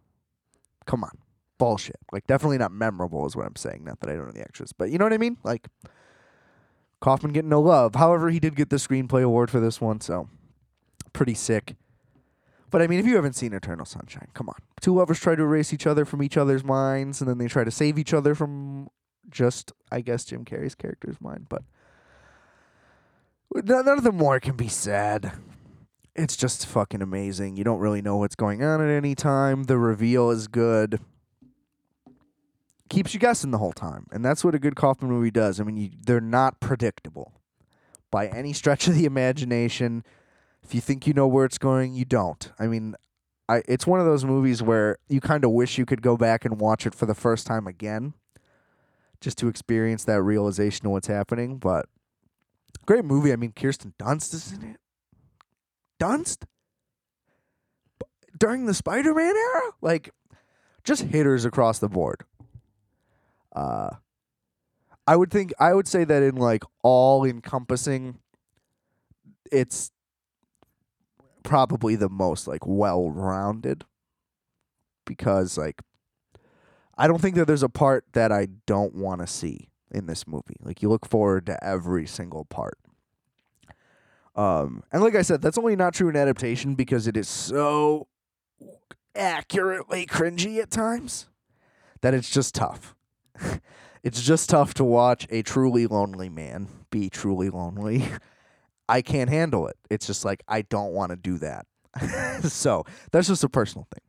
[0.85, 1.17] come on.
[1.57, 1.99] Bullshit.
[2.11, 3.83] Like, definitely not memorable, is what I'm saying.
[3.85, 5.37] Not that I don't know the extras, but you know what I mean?
[5.43, 5.67] Like,
[6.99, 7.95] Kaufman getting no love.
[7.95, 10.27] However, he did get the screenplay award for this one, so
[11.13, 11.75] pretty sick.
[12.73, 14.55] But I mean, if you haven't seen Eternal Sunshine, come on.
[14.81, 17.63] Two lovers try to erase each other from each other's minds, and then they try
[17.63, 18.89] to save each other from
[19.29, 21.45] just, I guess, Jim Carrey's character's mind.
[21.49, 21.61] But
[23.63, 25.33] none of the more can be said.
[26.15, 27.57] It's just fucking amazing.
[27.57, 29.65] You don't really know what's going on at any time.
[29.65, 30.99] The reveal is good.
[32.89, 34.07] Keeps you guessing the whole time.
[34.11, 35.59] And that's what a good Kaufman movie does.
[35.59, 37.33] I mean, you, they're not predictable
[38.09, 40.03] by any stretch of the imagination.
[40.63, 42.51] If you think you know where it's going, you don't.
[42.57, 42.95] I mean,
[43.49, 46.45] I it's one of those movies where you kind of wish you could go back
[46.45, 48.13] and watch it for the first time again
[49.19, 51.85] just to experience that realization of what's happening, but
[52.85, 53.31] great movie.
[53.31, 54.77] I mean, Kirsten Dunst is in it.
[55.99, 56.43] Dunst?
[58.37, 59.61] During the Spider-Man era?
[59.81, 60.09] Like
[60.83, 62.25] just hitters across the board.
[63.55, 63.91] Uh
[65.05, 68.19] I would think I would say that in like all encompassing
[69.51, 69.91] it's
[71.43, 73.85] probably the most like well rounded
[75.05, 75.81] because like
[76.97, 80.27] I don't think that there's a part that I don't want to see in this
[80.27, 80.57] movie.
[80.61, 82.77] Like you look forward to every single part.
[84.35, 88.07] Um and like I said, that's only not true in adaptation because it is so
[89.15, 91.27] accurately cringy at times
[92.01, 92.95] that it's just tough.
[94.03, 98.05] it's just tough to watch a truly lonely man be truly lonely.
[98.87, 99.77] I can't handle it.
[99.89, 101.65] It's just like I don't want to do that.
[102.43, 104.01] so that's just a personal thing.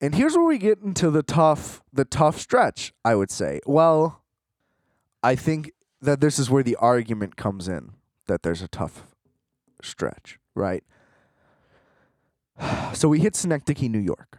[0.00, 3.60] And here's where we get into the tough the tough stretch, I would say.
[3.66, 4.22] Well,
[5.22, 7.92] I think that this is where the argument comes in
[8.26, 9.06] that there's a tough
[9.82, 10.84] stretch, right?
[12.94, 14.38] So we hit Synecdoche, New York.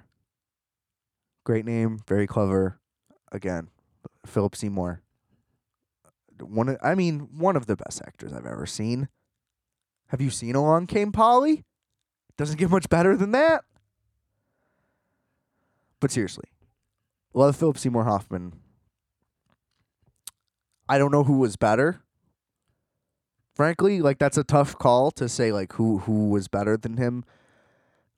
[1.44, 2.80] Great name, very clever.
[3.32, 3.68] Again,
[4.26, 5.02] Philip Seymour.
[6.42, 9.10] One of, I mean, one of the best actors I've ever seen.
[10.08, 11.66] Have you seen Along Came Polly?
[12.38, 13.64] Doesn't get much better than that.
[16.00, 16.46] But seriously,
[17.34, 18.54] love Philip Seymour Hoffman.
[20.88, 22.02] I don't know who was better.
[23.56, 27.26] Frankly, like that's a tough call to say like who who was better than him.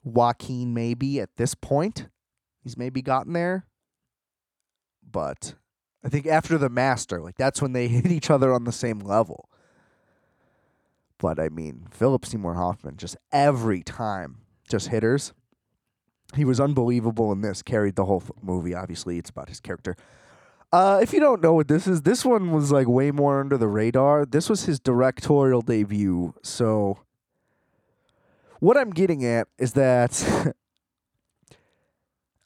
[0.03, 2.09] Joaquin maybe at this point.
[2.61, 3.65] He's maybe gotten there.
[5.09, 5.55] But
[6.03, 8.99] I think after the master, like that's when they hit each other on the same
[8.99, 9.49] level.
[11.17, 15.33] But I mean, Philip Seymour Hoffman just every time just hitters.
[16.35, 17.61] He was unbelievable in this.
[17.61, 18.75] Carried the whole movie.
[18.75, 19.95] Obviously, it's about his character.
[20.71, 23.57] Uh, if you don't know what this is, this one was like way more under
[23.57, 24.25] the radar.
[24.25, 26.35] This was his directorial debut.
[26.43, 26.99] So,
[28.59, 30.53] what I'm getting at is that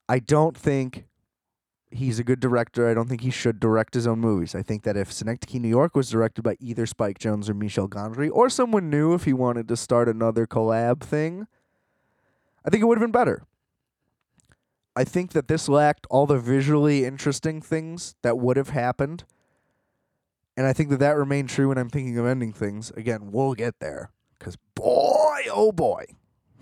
[0.10, 1.06] I don't think
[1.94, 2.90] he's a good director.
[2.90, 4.56] I don't think he should direct his own movies.
[4.56, 7.88] I think that if Synecdoche, New York was directed by either Spike Jonze or Michel
[7.88, 11.48] Gondry, or someone new if he wanted to start another collab thing,
[12.66, 13.44] I think it would have been better.
[14.96, 19.24] I think that this lacked all the visually interesting things that would have happened.
[20.56, 22.92] And I think that that remained true when I'm thinking of ending things.
[22.92, 24.12] Again, we'll get there.
[24.38, 26.06] Because boy, oh boy,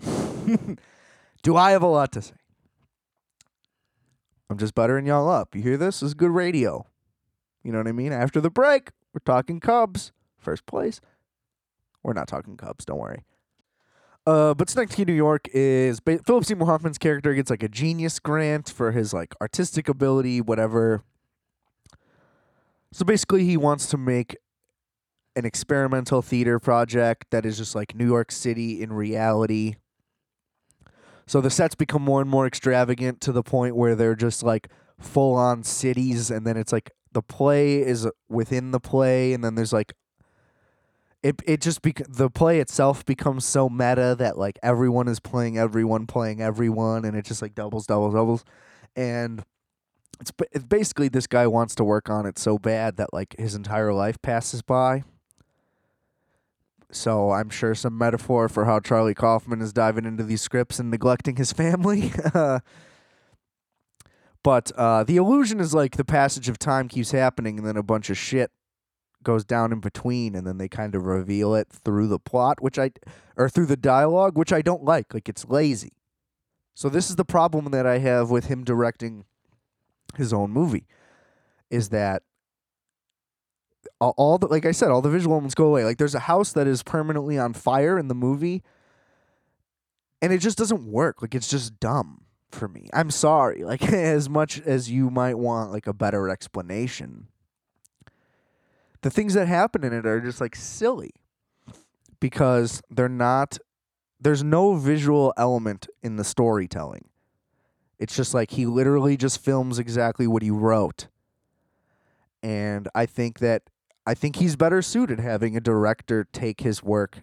[1.42, 2.34] do I have a lot to say.
[4.52, 5.54] I'm just buttering y'all up.
[5.54, 6.00] You hear this?
[6.00, 6.84] This is good radio.
[7.64, 8.12] You know what I mean?
[8.12, 10.12] After the break, we're talking Cubs.
[10.36, 11.00] First place.
[12.02, 13.24] We're not talking Cubs, don't worry.
[14.26, 18.18] Uh, but Synecdoche, New York is ba- Philip Seymour Hoffman's character gets like a genius
[18.18, 21.02] grant for his like artistic ability, whatever.
[22.92, 24.36] So basically, he wants to make
[25.34, 29.76] an experimental theater project that is just like New York City in reality.
[31.26, 34.68] So the sets become more and more extravagant to the point where they're just like
[34.98, 39.54] full on cities, and then it's like the play is within the play, and then
[39.54, 39.94] there's like
[41.22, 45.56] it it just bec- the play itself becomes so meta that like everyone is playing
[45.56, 48.44] everyone playing everyone, and it just like doubles, doubles, doubles,
[48.96, 49.44] and
[50.20, 53.54] it's it's basically this guy wants to work on it so bad that like his
[53.54, 55.04] entire life passes by.
[56.92, 60.90] So I'm sure some metaphor for how Charlie Kaufman is diving into these scripts and
[60.90, 62.12] neglecting his family.
[64.42, 67.82] but uh, the illusion is like the passage of time keeps happening, and then a
[67.82, 68.50] bunch of shit
[69.22, 72.78] goes down in between, and then they kind of reveal it through the plot, which
[72.78, 72.90] I
[73.36, 75.14] or through the dialogue, which I don't like.
[75.14, 75.92] Like it's lazy.
[76.74, 79.24] So this is the problem that I have with him directing
[80.16, 80.86] his own movie,
[81.70, 82.22] is that
[84.10, 85.84] all, the like I said, all the visual elements go away.
[85.84, 88.62] Like there's a house that is permanently on fire in the movie,
[90.20, 91.22] and it just doesn't work.
[91.22, 92.88] Like it's just dumb for me.
[92.92, 93.62] I'm sorry.
[93.72, 97.28] Like as much as you might want like a better explanation,
[99.02, 101.12] the things that happen in it are just like silly
[102.20, 103.58] because they're not.
[104.20, 107.08] There's no visual element in the storytelling.
[107.98, 111.08] It's just like he literally just films exactly what he wrote.
[112.42, 113.62] And I think that
[114.06, 117.22] I think he's better suited having a director take his work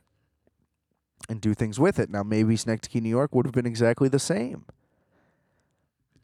[1.28, 2.10] and do things with it.
[2.10, 4.66] Now, maybe Synecdoche, New York would have been exactly the same.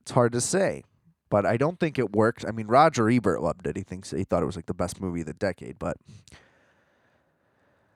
[0.02, 0.84] It's hard to say,
[1.30, 2.46] but I don't think it worked.
[2.48, 3.76] I mean, Roger Ebert loved it.
[3.76, 5.78] He thinks he thought it was like the best movie of the decade.
[5.80, 5.98] But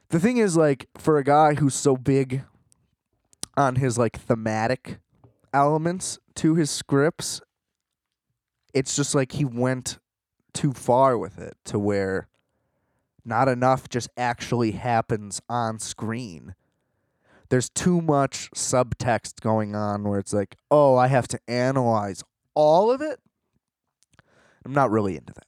[0.09, 2.43] the thing is, like, for a guy who's so big
[3.55, 4.99] on his like thematic
[5.53, 7.41] elements to his scripts,
[8.73, 9.99] it's just like he went
[10.53, 12.27] too far with it to where
[13.29, 16.55] not enough just actually happens on screen.
[17.49, 22.91] There's too much subtext going on where it's like, oh, I have to analyze all
[22.91, 23.19] of it.
[24.65, 25.45] I'm not really into that.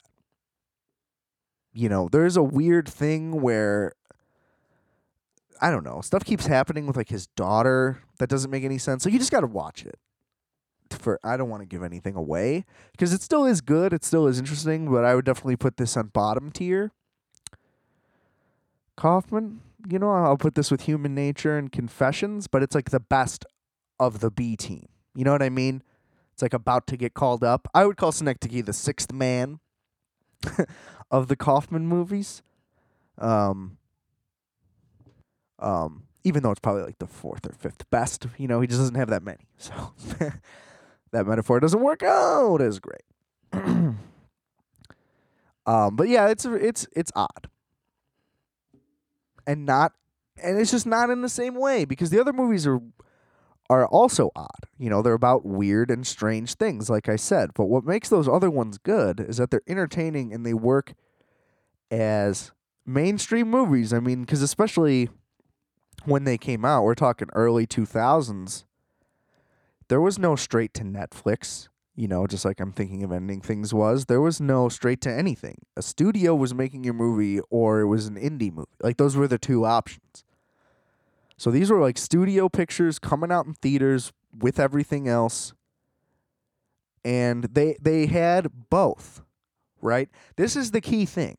[1.73, 3.93] You know, there's a weird thing where
[5.61, 9.03] I don't know, stuff keeps happening with like his daughter that doesn't make any sense.
[9.03, 9.99] So you just got to watch it.
[10.89, 14.27] For I don't want to give anything away because it still is good, it still
[14.27, 16.91] is interesting, but I would definitely put this on bottom tier.
[19.01, 22.99] Kaufman, you know, I'll put this with Human Nature and Confessions, but it's like the
[22.99, 23.47] best
[23.99, 24.89] of the B team.
[25.15, 25.81] You know what I mean?
[26.33, 27.67] It's like about to get called up.
[27.73, 29.59] I would call Synecdoche the sixth man
[31.11, 32.43] of the Kaufman movies.
[33.17, 33.79] Um,
[35.57, 38.81] um, even though it's probably like the fourth or fifth best, you know, he just
[38.81, 39.47] doesn't have that many.
[39.57, 39.93] So
[41.11, 43.01] that metaphor doesn't work out as great.
[45.65, 47.49] um, but yeah, it's it's it's odd
[49.51, 49.91] and not
[50.41, 52.79] and it's just not in the same way because the other movies are
[53.69, 54.65] are also odd.
[54.77, 58.27] You know, they're about weird and strange things like I said, but what makes those
[58.27, 60.93] other ones good is that they're entertaining and they work
[61.89, 62.51] as
[62.85, 63.93] mainstream movies.
[63.93, 65.09] I mean, cuz especially
[66.05, 68.63] when they came out, we're talking early 2000s,
[69.89, 71.67] there was no straight to Netflix,
[72.01, 74.05] you know, just like I'm thinking of ending things was.
[74.05, 75.59] There was no straight to anything.
[75.77, 78.71] A studio was making your movie or it was an indie movie.
[78.81, 80.23] Like those were the two options.
[81.37, 85.53] So these were like studio pictures coming out in theaters with everything else.
[87.05, 89.21] And they they had both,
[89.79, 90.09] right?
[90.37, 91.37] This is the key thing.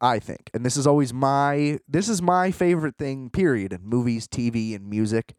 [0.00, 0.50] I think.
[0.52, 4.90] And this is always my this is my favorite thing period in movies, TV and
[4.90, 5.36] music.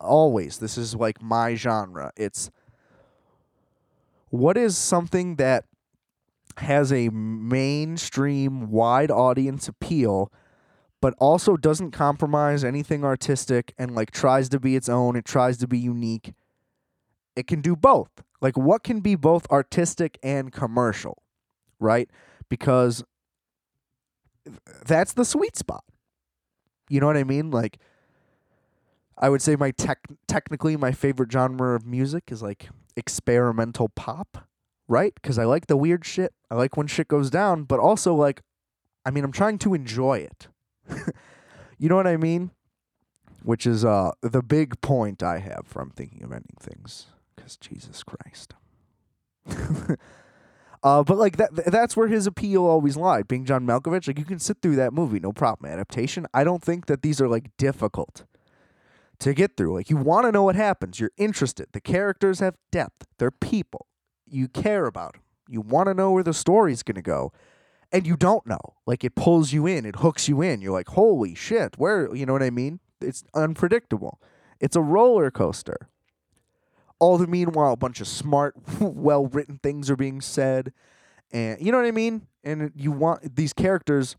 [0.00, 0.58] Always.
[0.58, 2.10] This is like my genre.
[2.16, 2.50] It's
[4.30, 5.64] what is something that
[6.56, 10.32] has a mainstream wide audience appeal
[11.00, 15.56] but also doesn't compromise anything artistic and like tries to be its own, it tries
[15.58, 16.34] to be unique.
[17.34, 18.10] It can do both.
[18.40, 21.22] Like what can be both artistic and commercial,
[21.78, 22.10] right?
[22.48, 23.02] Because
[24.84, 25.84] that's the sweet spot.
[26.88, 27.50] You know what I mean?
[27.50, 27.78] Like
[29.16, 34.48] I would say my tech technically my favorite genre of music is like experimental pop,
[34.88, 35.14] right?
[35.22, 36.32] Cuz I like the weird shit.
[36.50, 38.42] I like when shit goes down, but also like
[39.04, 40.48] I mean, I'm trying to enjoy it.
[41.78, 42.50] you know what I mean?
[43.42, 48.02] Which is uh the big point I have from thinking of ending things cuz Jesus
[48.02, 48.54] Christ.
[50.82, 53.28] Uh, but like that that's where his appeal always lied.
[53.28, 55.70] Being John Malkovich, like you can sit through that movie, no problem.
[55.70, 58.24] Adaptation, I don't think that these are like difficult
[59.20, 59.74] to get through.
[59.74, 60.98] Like you want to know what happens.
[60.98, 61.68] You're interested.
[61.72, 63.06] The characters have depth.
[63.18, 63.86] They're people.
[64.26, 65.22] You care about them.
[65.48, 67.32] You want to know where the story's going to go.
[67.92, 68.76] And you don't know.
[68.86, 70.60] Like it pulls you in, it hooks you in.
[70.60, 72.78] You're like, "Holy shit, where, you know what I mean?
[73.00, 74.20] It's unpredictable.
[74.60, 75.88] It's a roller coaster."
[77.00, 80.72] All the meanwhile, a bunch of smart, well written things are being said.
[81.32, 82.28] And you know what I mean?
[82.44, 84.16] And you want these characters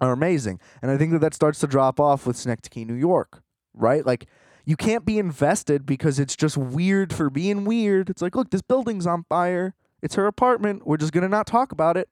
[0.00, 0.60] are amazing.
[0.80, 3.42] And I think that that starts to drop off with Synecdoche, New York,
[3.76, 4.04] right?
[4.04, 4.26] Like,
[4.64, 8.10] you can't be invested because it's just weird for being weird.
[8.10, 9.74] It's like, look, this building's on fire.
[10.02, 10.86] It's her apartment.
[10.86, 12.08] We're just going to not talk about it.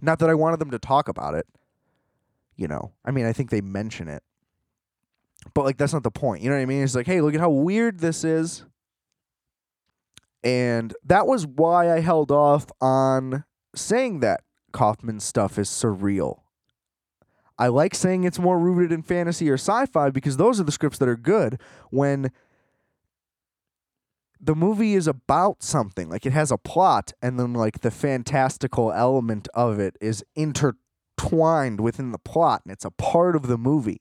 [0.00, 1.46] Not that I wanted them to talk about it.
[2.56, 4.22] You know, I mean, I think they mention it.
[5.54, 6.42] But, like, that's not the point.
[6.42, 6.82] You know what I mean?
[6.82, 8.64] It's like, hey, look at how weird this is.
[10.44, 13.44] And that was why I held off on
[13.74, 14.42] saying that
[14.72, 16.40] Kaufman stuff is surreal.
[17.58, 20.72] I like saying it's more rooted in fantasy or sci fi because those are the
[20.72, 22.30] scripts that are good when
[24.40, 26.08] the movie is about something.
[26.08, 31.80] Like it has a plot, and then like the fantastical element of it is intertwined
[31.80, 34.00] within the plot, and it's a part of the movie.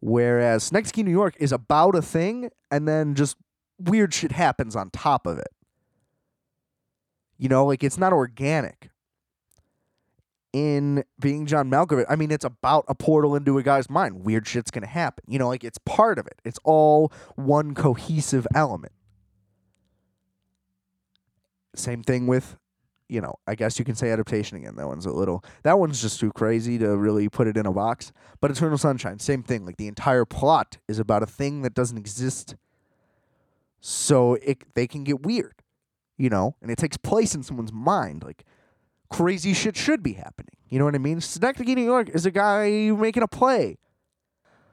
[0.00, 3.36] Whereas Synecdoche, New York is about a thing, and then just
[3.78, 5.48] weird shit happens on top of it.
[7.38, 8.90] You know, like it's not organic.
[10.56, 14.24] In being John Malkovich, I mean, it's about a portal into a guy's mind.
[14.24, 15.22] Weird shit's gonna happen.
[15.28, 16.40] You know, like it's part of it.
[16.46, 18.94] It's all one cohesive element.
[21.74, 22.56] Same thing with,
[23.06, 24.76] you know, I guess you can say adaptation again.
[24.76, 27.72] That one's a little, that one's just too crazy to really put it in a
[27.72, 28.10] box.
[28.40, 29.66] But Eternal Sunshine, same thing.
[29.66, 32.56] Like the entire plot is about a thing that doesn't exist
[33.78, 35.56] so it they can get weird,
[36.16, 38.24] you know, and it takes place in someone's mind.
[38.24, 38.46] Like
[39.10, 40.56] crazy shit should be happening.
[40.68, 41.20] You know what I mean?
[41.20, 43.78] Synecdoche, New York is a guy making a play,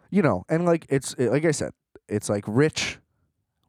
[0.09, 1.71] you know, and like it's like I said,
[2.07, 2.99] it's like rich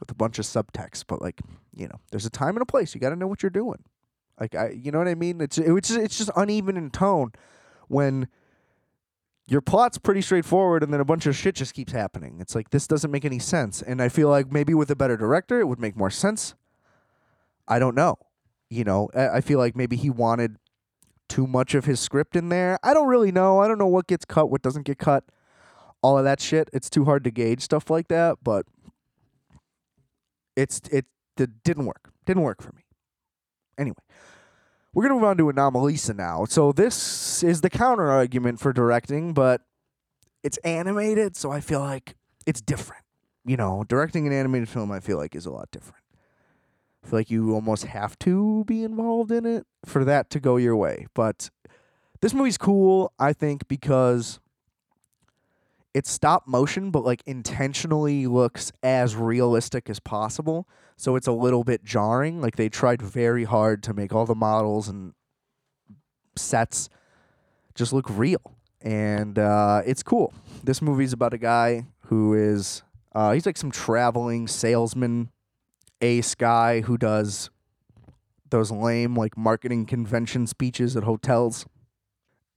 [0.00, 1.40] with a bunch of subtext, but like
[1.74, 2.94] you know, there's a time and a place.
[2.94, 3.82] You got to know what you're doing.
[4.40, 5.40] Like I, you know what I mean?
[5.40, 7.32] It's it's just, it's just uneven in tone
[7.88, 8.28] when
[9.46, 12.38] your plot's pretty straightforward and then a bunch of shit just keeps happening.
[12.40, 13.82] It's like this doesn't make any sense.
[13.82, 16.54] And I feel like maybe with a better director it would make more sense.
[17.68, 18.16] I don't know.
[18.70, 20.56] You know, I feel like maybe he wanted
[21.28, 22.78] too much of his script in there.
[22.82, 23.60] I don't really know.
[23.60, 25.24] I don't know what gets cut, what doesn't get cut.
[26.02, 26.68] All of that shit.
[26.72, 28.66] It's too hard to gauge stuff like that, but
[30.56, 31.06] it's it,
[31.38, 32.10] it didn't work.
[32.26, 32.82] Didn't work for me.
[33.78, 33.96] Anyway,
[34.92, 36.44] we're going to move on to Anomalisa now.
[36.44, 39.62] So this is the counter argument for directing, but
[40.42, 42.14] it's animated, so I feel like
[42.46, 43.02] it's different.
[43.44, 46.03] You know, directing an animated film, I feel like, is a lot different.
[47.04, 50.56] I feel like you almost have to be involved in it for that to go
[50.56, 51.06] your way.
[51.14, 51.50] But
[52.20, 54.40] this movie's cool, I think, because
[55.92, 60.66] it's stop motion, but like intentionally looks as realistic as possible.
[60.96, 62.40] So it's a little bit jarring.
[62.40, 65.12] Like they tried very hard to make all the models and
[66.36, 66.88] sets
[67.74, 68.56] just look real.
[68.80, 70.32] And uh, it's cool.
[70.62, 72.82] This movie's about a guy who is,
[73.14, 75.30] uh, he's like some traveling salesman,
[76.04, 77.50] ace guy who does
[78.50, 81.66] those lame like marketing convention speeches at hotels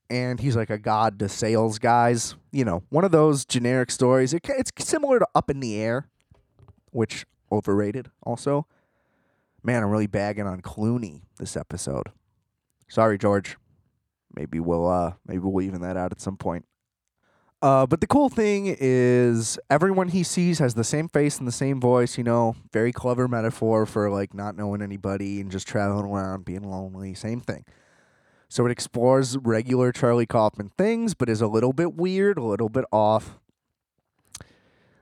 [0.10, 2.36] and he's like a god to sales guys.
[2.52, 4.34] You know, one of those generic stories.
[4.34, 6.10] It, it's similar to Up in the Air,
[6.92, 8.68] which overrated also.
[9.64, 12.12] Man, I'm really bagging on Clooney this episode.
[12.88, 13.58] Sorry, George.
[14.34, 16.66] Maybe we'll uh maybe we'll even that out at some point.
[17.60, 21.52] Uh, but the cool thing is everyone he sees has the same face and the
[21.52, 26.06] same voice, you know, very clever metaphor for like not knowing anybody and just traveling
[26.06, 27.66] around being lonely, same thing.
[28.48, 32.70] So it explores regular Charlie Kaufman things, but is a little bit weird, a little
[32.70, 33.40] bit off.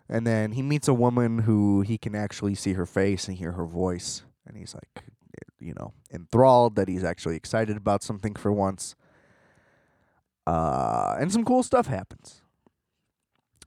[0.08, 3.51] And then he meets a woman who he can actually see her face and hear
[3.51, 4.24] her voice.
[4.47, 5.03] And he's like,
[5.60, 8.95] you know, enthralled that he's actually excited about something for once.
[10.47, 12.43] Uh, and some cool stuff happens.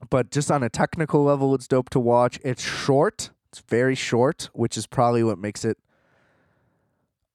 [0.09, 2.39] But just on a technical level, it's dope to watch.
[2.43, 3.31] It's short.
[3.49, 5.77] It's very short, which is probably what makes it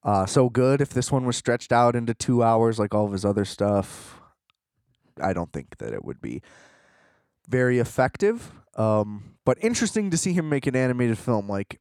[0.02, 0.80] uh, so good.
[0.80, 4.20] If this one was stretched out into two hours like all of his other stuff,
[5.20, 6.42] I don't think that it would be
[7.48, 8.52] very effective.
[8.76, 11.80] Um, but interesting to see him make an animated film like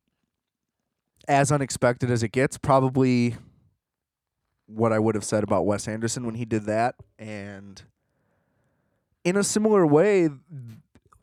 [1.27, 2.57] as unexpected as it gets.
[2.57, 3.35] Probably
[4.65, 7.81] what I would have said about Wes Anderson when he did that, and
[9.23, 10.29] in a similar way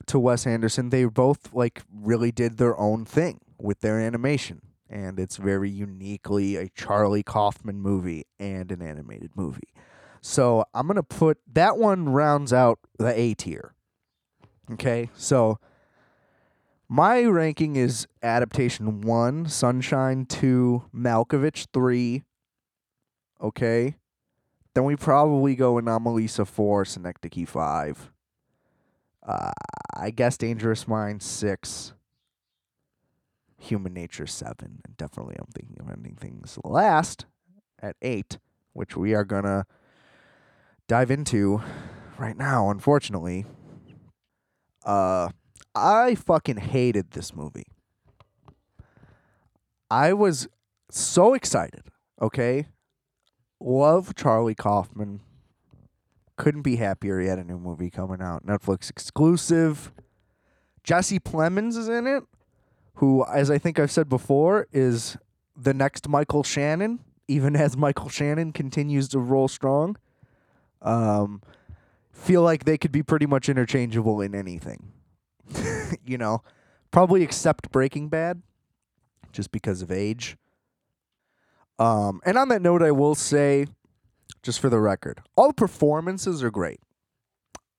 [0.06, 4.62] to Wes Anderson, they both like really did their own thing with their animation.
[4.88, 9.72] And it's very uniquely a Charlie Kaufman movie and an animated movie.
[10.20, 13.74] So I'm gonna put that one rounds out the A tier.
[14.72, 15.58] Okay, so
[16.88, 22.24] my ranking is adaptation one, Sunshine two, Malkovich three.
[23.40, 23.96] Okay,
[24.74, 28.12] then we probably go Anomalisa four, Synecdoche five.
[29.26, 29.52] Uh,
[29.94, 31.92] I guess Dangerous Mind six.
[33.58, 37.26] Human Nature seven, and definitely I'm thinking of ending things last
[37.82, 38.38] at eight,
[38.72, 39.66] which we are gonna
[40.88, 41.62] dive into
[42.18, 42.70] right now.
[42.70, 43.44] Unfortunately,
[44.86, 45.28] uh,
[45.74, 47.66] I fucking hated this movie.
[49.90, 50.48] I was
[50.90, 51.82] so excited.
[52.20, 52.66] Okay,
[53.60, 55.20] love Charlie Kaufman.
[56.36, 57.20] Couldn't be happier.
[57.20, 59.92] He had a new movie coming out, Netflix exclusive.
[60.82, 62.24] Jesse Plemons is in it,
[62.94, 65.18] who, as I think I've said before, is
[65.54, 67.00] the next Michael Shannon.
[67.28, 69.96] Even as Michael Shannon continues to roll strong,
[70.82, 71.42] um,
[72.10, 74.92] feel like they could be pretty much interchangeable in anything.
[76.04, 76.42] you know,
[76.90, 78.42] probably except Breaking Bad,
[79.32, 80.36] just because of age.
[81.80, 83.66] Um, and on that note, I will say,
[84.42, 86.78] just for the record, all the performances are great.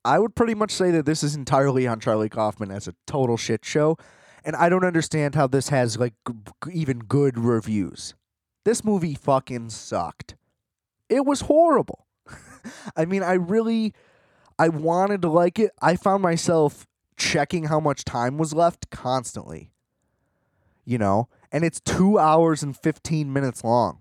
[0.04, 3.38] I would pretty much say that this is entirely on Charlie Kaufman as a total
[3.38, 3.98] shit show,
[4.44, 8.16] and I don't understand how this has like g- even good reviews.
[8.66, 10.36] This movie fucking sucked.
[11.08, 12.08] It was horrible.
[12.96, 13.94] I mean, I really
[14.58, 15.72] I wanted to like it.
[15.80, 16.88] I found myself
[17.18, 19.72] checking how much time was left constantly.
[20.86, 24.00] You know, and it's 2 hours and 15 minutes long.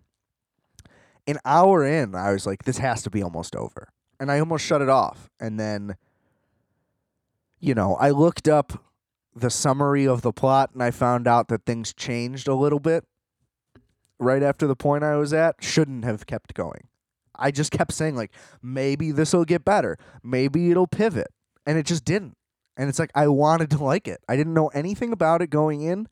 [1.27, 3.89] An hour in, I was like this has to be almost over.
[4.19, 5.31] And I almost shut it off.
[5.39, 5.97] And then
[7.61, 8.83] you know, I looked up
[9.35, 13.05] the summary of the plot and I found out that things changed a little bit
[14.19, 15.57] right after the point I was at.
[15.61, 16.89] Shouldn't have kept going.
[17.35, 18.33] I just kept saying, like,
[18.63, 19.97] maybe this will get better.
[20.23, 21.29] Maybe it'll pivot.
[21.67, 22.37] And it just didn't.
[22.77, 24.21] And it's like, I wanted to like it.
[24.29, 26.07] I didn't know anything about it going in.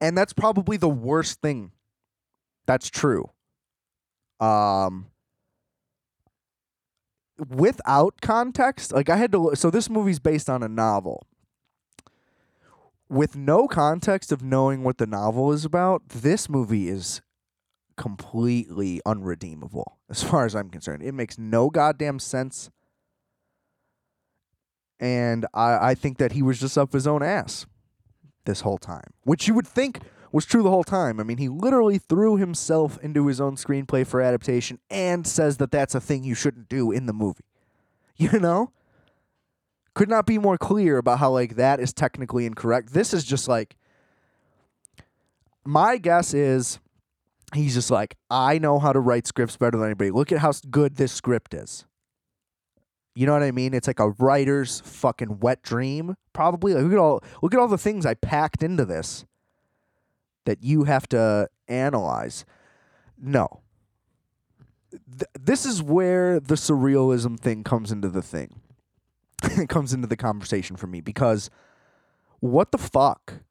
[0.00, 1.72] And that's probably the worst thing
[2.70, 3.28] that's true.
[4.38, 5.08] Um,
[7.48, 9.52] without context, like I had to.
[9.54, 11.26] So this movie's based on a novel.
[13.08, 17.22] With no context of knowing what the novel is about, this movie is
[17.96, 21.02] completely unredeemable as far as I'm concerned.
[21.02, 22.70] It makes no goddamn sense.
[25.00, 27.66] And I, I think that he was just up his own ass
[28.50, 30.00] this whole time, which you would think
[30.32, 31.20] was true the whole time.
[31.20, 35.70] I mean, he literally threw himself into his own screenplay for adaptation and says that
[35.70, 37.44] that's a thing you shouldn't do in the movie.
[38.16, 38.70] You know?
[39.94, 42.92] Could not be more clear about how, like, that is technically incorrect.
[42.92, 43.76] This is just like,
[45.64, 46.80] my guess is
[47.54, 50.10] he's just like, I know how to write scripts better than anybody.
[50.10, 51.86] Look at how good this script is.
[53.20, 53.74] You know what I mean?
[53.74, 56.72] It's like a writer's fucking wet dream, probably.
[56.72, 59.26] Like, look at all look at all the things I packed into this
[60.46, 62.46] that you have to analyze.
[63.20, 63.60] No.
[64.90, 68.62] Th- this is where the surrealism thing comes into the thing.
[69.42, 71.50] it comes into the conversation for me because
[72.38, 73.42] what the fuck?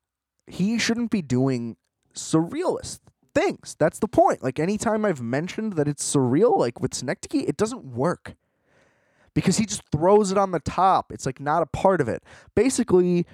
[0.48, 1.78] He shouldn't be doing
[2.16, 3.02] surrealist
[3.36, 3.76] things.
[3.78, 4.42] That's the point.
[4.42, 8.34] Like anytime I've mentioned that it's surreal, like with Synecdoche, it doesn't work
[9.34, 11.12] because he just throws it on the top.
[11.12, 12.24] It's like not a part of it.
[12.56, 13.26] Basically,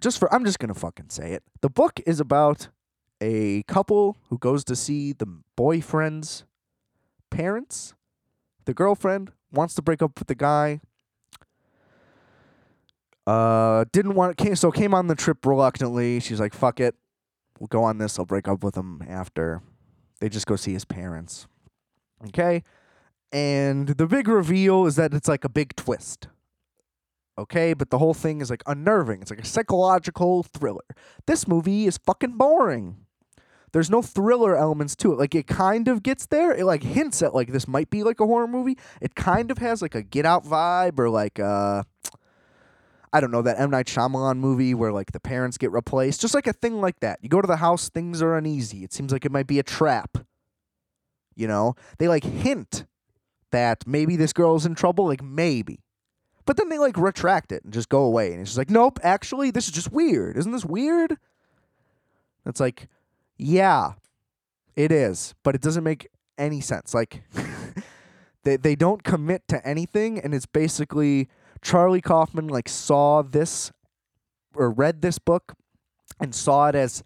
[0.00, 1.42] just for I'm just gonna fucking say it.
[1.60, 2.68] The book is about
[3.20, 6.44] a couple who goes to see the boyfriend's
[7.30, 7.94] parents.
[8.64, 10.80] The girlfriend wants to break up with the guy.
[13.26, 16.20] Uh, didn't want came so came on the trip reluctantly.
[16.20, 16.94] She's like, "Fuck it,
[17.58, 18.18] we'll go on this.
[18.18, 19.62] I'll break up with him after."
[20.20, 21.46] They just go see his parents.
[22.28, 22.62] Okay,
[23.36, 26.28] and the big reveal is that it's like a big twist.
[27.36, 29.20] Okay, but the whole thing is like unnerving.
[29.20, 30.86] It's like a psychological thriller.
[31.26, 32.96] This movie is fucking boring.
[33.72, 35.18] There's no thriller elements to it.
[35.18, 36.50] Like it kind of gets there.
[36.50, 38.78] It like hints at like this might be like a horror movie.
[39.02, 41.82] It kind of has like a Get Out vibe or like uh
[43.12, 46.22] I don't know that M Night Shyamalan movie where like the parents get replaced.
[46.22, 47.18] Just like a thing like that.
[47.20, 48.82] You go to the house, things are uneasy.
[48.82, 50.16] It seems like it might be a trap.
[51.34, 52.86] You know, they like hint
[53.52, 55.06] that maybe this girl's in trouble.
[55.06, 55.80] Like maybe.
[56.44, 58.32] But then they like retract it and just go away.
[58.32, 60.36] And it's just like, nope, actually, this is just weird.
[60.36, 61.16] Isn't this weird?
[62.46, 62.88] It's like,
[63.36, 63.94] yeah,
[64.76, 66.94] it is, but it doesn't make any sense.
[66.94, 67.24] Like
[68.44, 71.28] they they don't commit to anything and it's basically
[71.62, 73.72] Charlie Kaufman like saw this
[74.54, 75.54] or read this book
[76.20, 77.02] and saw it as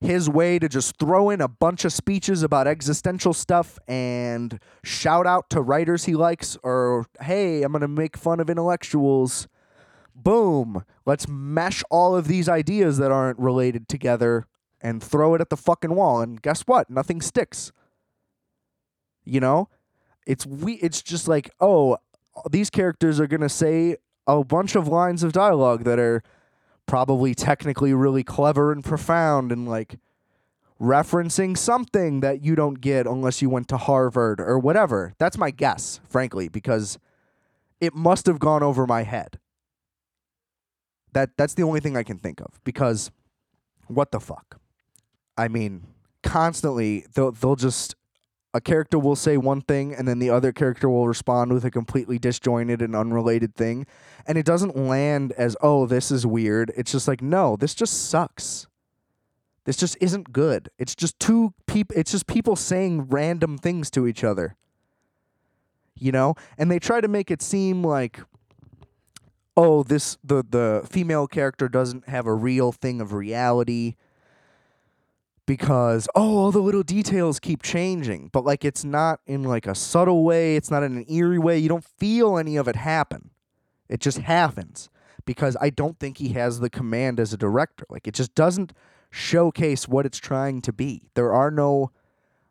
[0.00, 5.26] his way to just throw in a bunch of speeches about existential stuff and shout
[5.26, 9.46] out to writers he likes or hey, I'm going to make fun of intellectuals.
[10.14, 10.84] Boom.
[11.04, 14.46] Let's mesh all of these ideas that aren't related together
[14.80, 16.88] and throw it at the fucking wall and guess what?
[16.88, 17.70] Nothing sticks.
[19.24, 19.68] You know?
[20.26, 21.96] It's we it's just like, "Oh,
[22.50, 23.96] these characters are going to say
[24.26, 26.22] a bunch of lines of dialogue that are
[26.90, 29.96] probably technically really clever and profound and like
[30.80, 35.14] referencing something that you don't get unless you went to Harvard or whatever.
[35.16, 36.98] That's my guess, frankly, because
[37.80, 39.38] it must have gone over my head.
[41.12, 43.12] That that's the only thing I can think of because
[43.86, 44.58] what the fuck?
[45.38, 45.86] I mean,
[46.24, 47.94] constantly they'll they'll just
[48.52, 51.70] a character will say one thing and then the other character will respond with a
[51.70, 53.86] completely disjointed and unrelated thing.
[54.26, 56.72] And it doesn't land as oh this is weird.
[56.76, 58.66] It's just like no this just sucks.
[59.64, 60.70] This just isn't good.
[60.78, 64.56] It's just two people it's just people saying random things to each other.
[65.94, 66.34] You know?
[66.58, 68.20] And they try to make it seem like
[69.56, 73.94] oh this the the female character doesn't have a real thing of reality
[75.46, 79.74] because oh all the little details keep changing but like it's not in like a
[79.74, 83.30] subtle way it's not in an eerie way you don't feel any of it happen.
[83.88, 84.88] It just happens
[85.24, 87.84] because i don't think he has the command as a director.
[87.88, 88.72] Like it just doesn't
[89.10, 91.02] showcase what it's trying to be.
[91.14, 91.90] There are no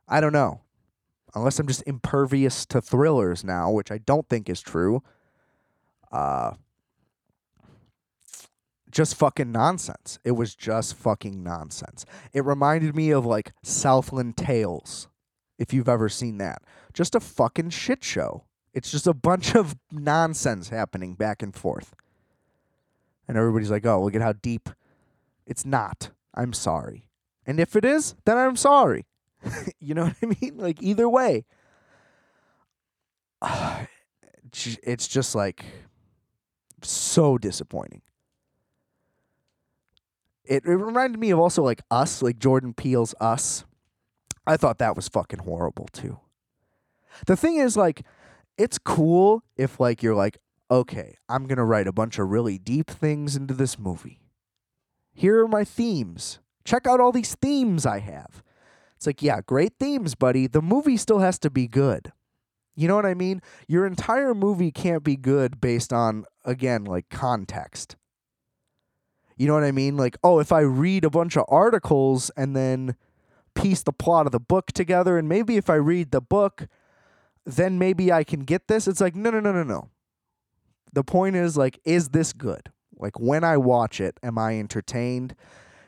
[0.07, 0.61] i don't know
[1.35, 5.03] unless i'm just impervious to thrillers now which i don't think is true
[6.11, 6.51] uh
[8.91, 10.19] just fucking nonsense.
[10.23, 12.05] It was just fucking nonsense.
[12.33, 15.07] It reminded me of like Southland Tales,
[15.57, 16.63] if you've ever seen that.
[16.93, 18.45] Just a fucking shit show.
[18.73, 21.95] It's just a bunch of nonsense happening back and forth.
[23.27, 24.69] And everybody's like, oh, look at how deep.
[25.45, 26.09] It's not.
[26.33, 27.07] I'm sorry.
[27.45, 29.05] And if it is, then I'm sorry.
[29.79, 30.57] you know what I mean?
[30.57, 31.45] Like, either way.
[34.51, 35.63] It's just like
[36.81, 38.01] so disappointing
[40.49, 43.63] it, it reminded me of also like Us, like Jordan Peele's Us.
[44.47, 46.19] I thought that was fucking horrible too.
[47.27, 48.03] The thing is, like,
[48.57, 50.39] it's cool if like you're like,
[50.71, 54.21] okay, I'm gonna write a bunch of really deep things into this movie.
[55.13, 56.39] Here are my themes.
[56.65, 58.43] Check out all these themes I have.
[58.95, 60.47] It's like, yeah, great themes, buddy.
[60.47, 62.11] The movie still has to be good.
[62.75, 63.41] You know what I mean?
[63.67, 67.95] Your entire movie can't be good based on, again, like context.
[69.39, 69.95] You know what I mean?
[69.95, 72.95] Like, oh, if I read a bunch of articles and then
[73.55, 76.67] piece the plot of the book together, and maybe if I read the book,
[77.45, 78.85] then maybe I can get this.
[78.85, 79.89] It's like, no, no, no, no, no.
[80.91, 82.69] The point is, like, is this good?
[82.97, 85.35] Like, when I watch it, am I entertained?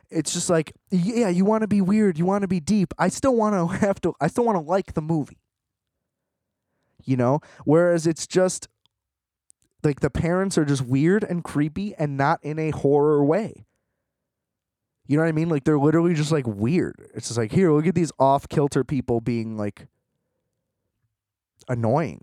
[0.09, 2.93] It's just like, yeah, you want to be weird, you want to be deep.
[2.97, 5.41] I still want to have to, I still want to like the movie.
[7.03, 7.41] You know?
[7.65, 8.69] Whereas it's just,
[9.83, 13.65] like the parents are just weird and creepy and not in a horror way.
[15.07, 15.49] You know what I mean?
[15.49, 16.95] Like they're literally just like weird.
[17.13, 19.87] It's just like, here, look at these off kilter people being like
[21.67, 22.21] annoying.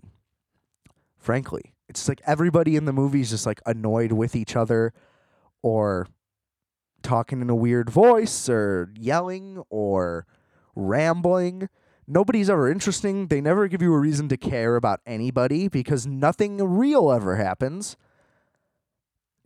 [1.17, 4.93] Frankly, it's like everybody in the movie is just like annoyed with each other
[5.61, 6.07] or
[7.03, 10.25] talking in a weird voice or yelling or
[10.75, 11.69] rambling.
[12.11, 13.27] Nobody's ever interesting.
[13.27, 17.95] They never give you a reason to care about anybody because nothing real ever happens.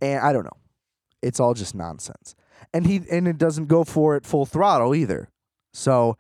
[0.02, 0.58] And I don't know.
[1.22, 2.36] It's all just nonsense.
[2.74, 5.30] And he and it doesn't go for it full throttle either.
[5.74, 6.18] So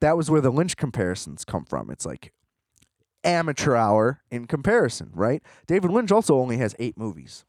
[0.00, 1.90] that was where the Lynch comparisons come from.
[1.90, 2.32] It's like
[3.22, 5.42] amateur hour in comparison, right?
[5.68, 7.44] David Lynch also only has 8 movies.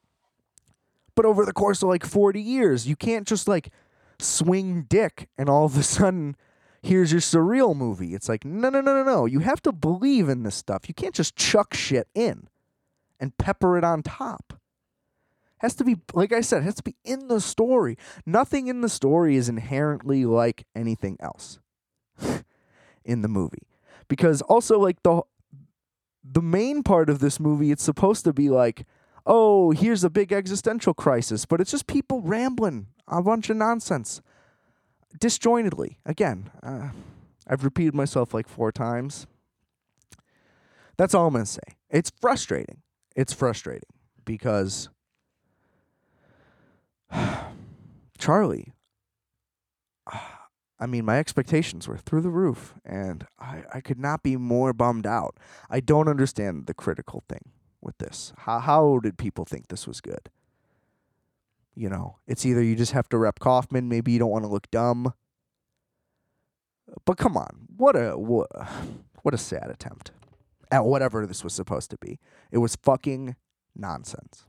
[1.16, 3.72] But over the course of like 40 years, you can't just like
[4.20, 6.36] swing dick and all of a sudden
[6.82, 8.14] here's your surreal movie.
[8.14, 9.26] It's like, no, no, no, no, no.
[9.26, 10.88] You have to believe in this stuff.
[10.88, 12.48] You can't just chuck shit in
[13.20, 14.54] and pepper it on top.
[15.60, 17.98] Has to be, like I said, it has to be in the story.
[18.26, 21.60] Nothing in the story is inherently like anything else
[23.04, 23.68] in the movie.
[24.08, 25.22] Because also, like, the
[26.24, 28.86] the main part of this movie, it's supposed to be like,
[29.26, 34.22] oh, here's a big existential crisis, but it's just people rambling a bunch of nonsense
[35.18, 36.00] disjointedly.
[36.06, 36.90] Again, uh,
[37.48, 39.28] I've repeated myself like four times.
[40.98, 41.78] That's all I'm going to say.
[41.90, 42.82] It's frustrating.
[43.16, 43.90] It's frustrating
[44.26, 44.90] because
[48.18, 48.74] Charlie,
[50.80, 54.72] I mean, my expectations were through the roof, and I, I could not be more
[54.72, 55.38] bummed out.
[55.70, 57.52] I don't understand the critical thing
[57.82, 58.32] with this.
[58.40, 60.30] How, how did people think this was good?
[61.80, 64.50] You know, it's either you just have to rep Kaufman, maybe you don't want to
[64.50, 65.14] look dumb.
[67.06, 68.50] But come on, what a what,
[69.22, 70.12] what a sad attempt
[70.72, 72.20] at whatever this was supposed to be.
[72.52, 73.38] It was fucking
[73.78, 74.46] nonsense.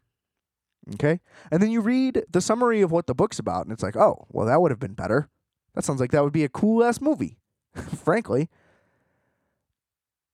[0.95, 1.20] Okay?
[1.53, 4.26] And then you read the summary of what the book's about and it's like, "Oh,
[4.31, 5.28] well that would have been better."
[5.76, 7.39] That sounds like that would be a cool ass movie,
[8.03, 8.49] frankly.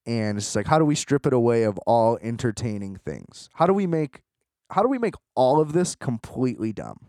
[0.06, 3.50] And it's like, how do we strip it away of all entertaining things?
[3.54, 4.22] How do we make
[4.70, 7.06] how do we make all of this completely dumb?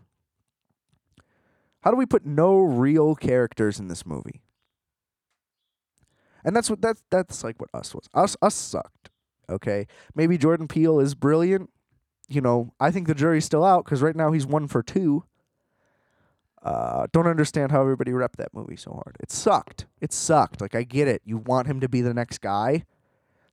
[1.82, 4.42] How do we put no real characters in this movie?
[6.44, 8.08] And that's what that's that's like what us was.
[8.14, 9.10] Us us sucked.
[9.50, 9.86] Okay.
[10.14, 11.70] Maybe Jordan Peele is brilliant.
[12.28, 15.24] You know, I think the jury's still out because right now he's one for two.
[16.62, 19.16] Uh, don't understand how everybody repped that movie so hard.
[19.20, 19.86] It sucked.
[20.00, 20.60] It sucked.
[20.60, 21.22] Like I get it.
[21.24, 22.84] You want him to be the next guy.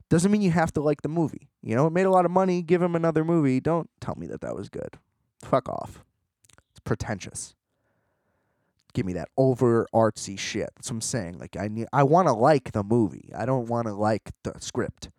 [0.09, 1.49] Doesn't mean you have to like the movie.
[1.65, 2.61] You know, it made a lot of money.
[2.61, 3.59] Give him another movie.
[3.59, 4.99] Don't tell me that that was good.
[5.41, 6.05] Fuck off.
[6.69, 7.55] It's pretentious.
[8.93, 10.69] Give me that over artsy shit.
[10.75, 11.39] That's what I'm saying.
[11.39, 11.87] Like I need.
[11.91, 13.31] I want to like the movie.
[13.35, 15.09] I don't want to like the script.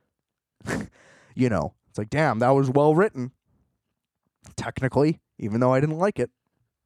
[1.34, 3.32] you know, it's like damn, that was well written.
[4.54, 6.30] Technically, even though I didn't like it.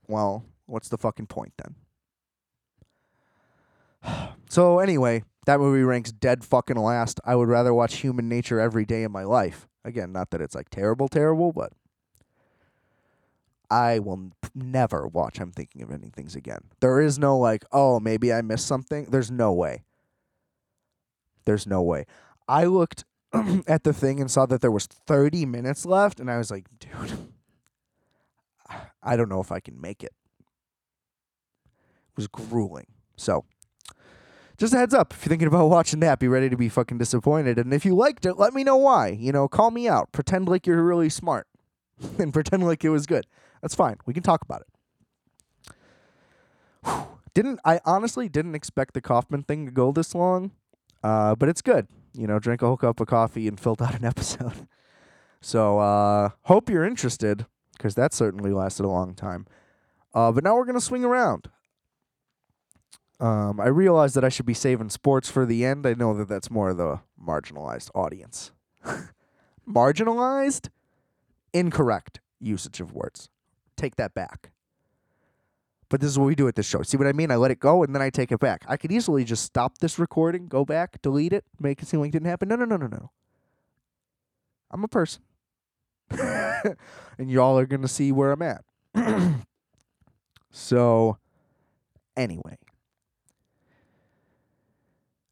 [0.09, 1.53] Well, what's the fucking point
[4.03, 4.29] then?
[4.49, 7.21] so anyway, that movie ranks dead fucking last.
[7.25, 9.67] I would rather watch Human Nature every day in my life.
[9.85, 11.73] Again, not that it's like terrible, terrible, but
[13.71, 16.61] I will never watch I'm Thinking of Ending Things again.
[16.81, 19.07] There is no like, oh, maybe I missed something.
[19.07, 19.85] There's no way.
[21.45, 22.05] There's no way.
[22.49, 23.05] I looked
[23.67, 26.67] at the thing and saw that there was 30 minutes left, and I was like,
[26.79, 27.17] dude,
[29.03, 30.13] I don't know if I can make it.
[31.65, 32.89] It was grueling.
[33.17, 33.45] So,
[34.61, 36.99] just a heads up if you're thinking about watching that, be ready to be fucking
[36.99, 37.59] disappointed.
[37.59, 39.09] And if you liked it, let me know why.
[39.09, 40.13] You know, call me out.
[40.13, 41.47] Pretend like you're really smart
[42.19, 43.27] and pretend like it was good.
[43.63, 43.97] That's fine.
[44.05, 45.75] We can talk about it.
[46.85, 47.07] Whew.
[47.33, 50.51] Didn't I honestly didn't expect the Kaufman thing to go this long,
[51.05, 51.87] uh, but it's good.
[52.13, 54.67] You know, drank a whole cup of coffee and filled out an episode.
[55.41, 57.47] So uh, hope you're interested
[57.77, 59.47] because that certainly lasted a long time.
[60.13, 61.49] Uh, but now we're gonna swing around.
[63.21, 65.87] Um, I realize that I should be saving sports for the end.
[65.87, 68.53] I know that that's more of the marginalized audience.
[69.69, 70.71] marginalized?
[71.53, 73.29] Incorrect usage of words.
[73.77, 74.53] Take that back.
[75.91, 76.83] But this is what we do at this show.
[76.83, 77.31] See what I mean?
[77.31, 78.65] I let it go and then I take it back.
[78.67, 82.09] I could easily just stop this recording, go back, delete it, make it seem like
[82.09, 82.49] it didn't happen.
[82.49, 83.11] No, no, no, no, no.
[84.71, 85.23] I'm a person.
[86.11, 88.65] and y'all are going to see where I'm at.
[90.51, 91.19] so,
[92.17, 92.57] anyway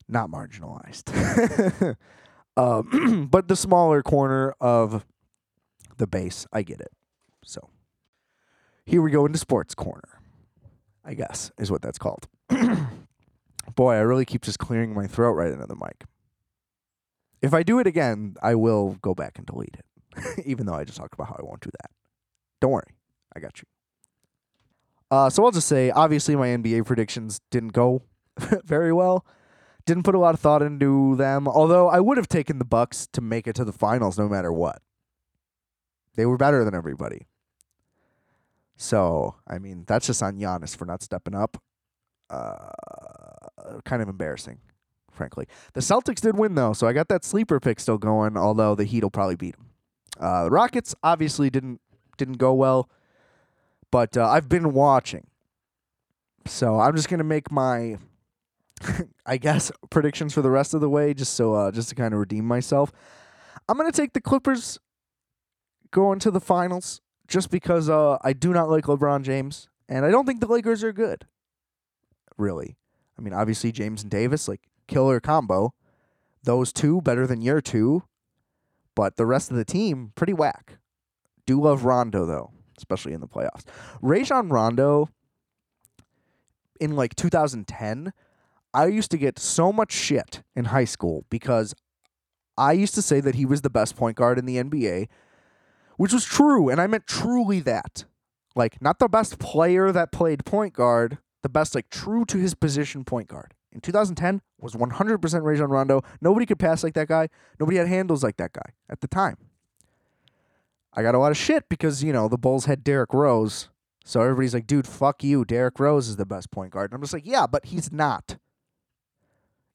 [0.09, 1.97] not marginalized.
[2.57, 5.05] um, but the smaller corner of
[5.99, 6.93] the base, I get it.
[7.45, 7.69] So
[8.85, 10.21] here we go into sports corner,
[11.05, 12.27] I guess is what that's called.
[13.75, 16.05] Boy, I really keep just clearing my throat right into the mic.
[17.41, 20.85] If I do it again, I will go back and delete it, even though I
[20.85, 21.91] just talked about how I won't do that.
[22.61, 22.95] Don't worry,
[23.37, 23.65] I got you.
[25.11, 28.03] Uh, so I'll just say, obviously, my NBA predictions didn't go
[28.65, 29.25] very well.
[29.89, 31.49] Didn't put a lot of thought into them.
[31.49, 34.53] Although I would have taken the Bucks to make it to the finals no matter
[34.53, 34.83] what.
[36.15, 37.27] They were better than everybody.
[38.77, 41.57] So, I mean, that's just on Giannis for not stepping up.
[42.29, 42.69] Uh,
[43.87, 44.59] kind of embarrassing,
[45.11, 45.47] frankly.
[45.73, 48.85] The Celtics did win, though, so I got that sleeper pick still going, although the
[48.85, 49.69] Heat will probably beat them.
[50.21, 51.81] Uh, the Rockets obviously didn't
[52.19, 52.91] didn't go well,
[53.91, 55.29] but uh, I've been watching.
[56.45, 57.97] So I'm just going to make my
[59.27, 62.15] I guess predictions for the rest of the way, just so uh, just to kind
[62.15, 62.93] of redeem myself.
[63.69, 64.79] I'm gonna take the Clippers
[65.91, 70.11] going to the finals, just because uh, I do not like LeBron James, and I
[70.11, 71.27] don't think the Lakers are good.
[72.37, 72.77] Really,
[73.19, 75.75] I mean, obviously James and Davis, like killer combo.
[76.45, 78.05] Those two better than your two,
[78.95, 80.79] but the rest of the team pretty whack.
[81.47, 83.65] Do love Rondo though, especially in the playoffs.
[84.01, 85.09] Rajon Rondo
[86.81, 88.13] in like 2010
[88.75, 91.75] I used to get so much shit in high school because
[92.57, 95.09] I used to say that he was the best point guard in the NBA,
[95.97, 96.69] which was true.
[96.69, 98.05] And I meant truly that.
[98.55, 102.55] Like, not the best player that played point guard, the best, like, true to his
[102.55, 103.55] position point guard.
[103.71, 106.03] In 2010 was 100% Rajon Rondo.
[106.21, 107.29] Nobody could pass like that guy.
[107.61, 109.37] Nobody had handles like that guy at the time.
[110.93, 113.69] I got a lot of shit because, you know, the Bulls had Derrick Rose.
[114.05, 115.45] So everybody's like, dude, fuck you.
[115.45, 116.91] Derrick Rose is the best point guard.
[116.91, 118.39] And I'm just like, yeah, but he's not.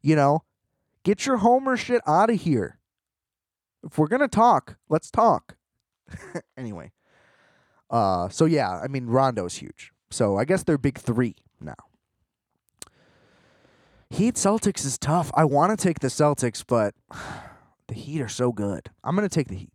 [0.04, 0.44] You know,
[1.04, 2.78] get your Homer shit out of here.
[3.84, 5.56] If we're gonna talk, let's talk.
[6.58, 6.92] anyway,
[7.90, 9.92] uh, so yeah, I mean Rondo's huge.
[10.12, 11.76] So I guess they're big three now.
[14.10, 15.32] Heat Celtics is tough.
[15.34, 16.94] I want to take the Celtics, but
[17.88, 18.92] the Heat are so good.
[19.04, 19.74] I'm gonna take the Heat.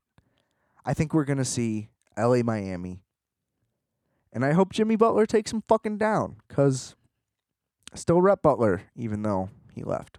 [0.84, 3.02] I think we're gonna see LA Miami.
[4.30, 6.96] And I hope Jimmy Butler takes him fucking down, cause
[7.94, 9.48] still rep Butler, even though
[9.78, 10.18] he left.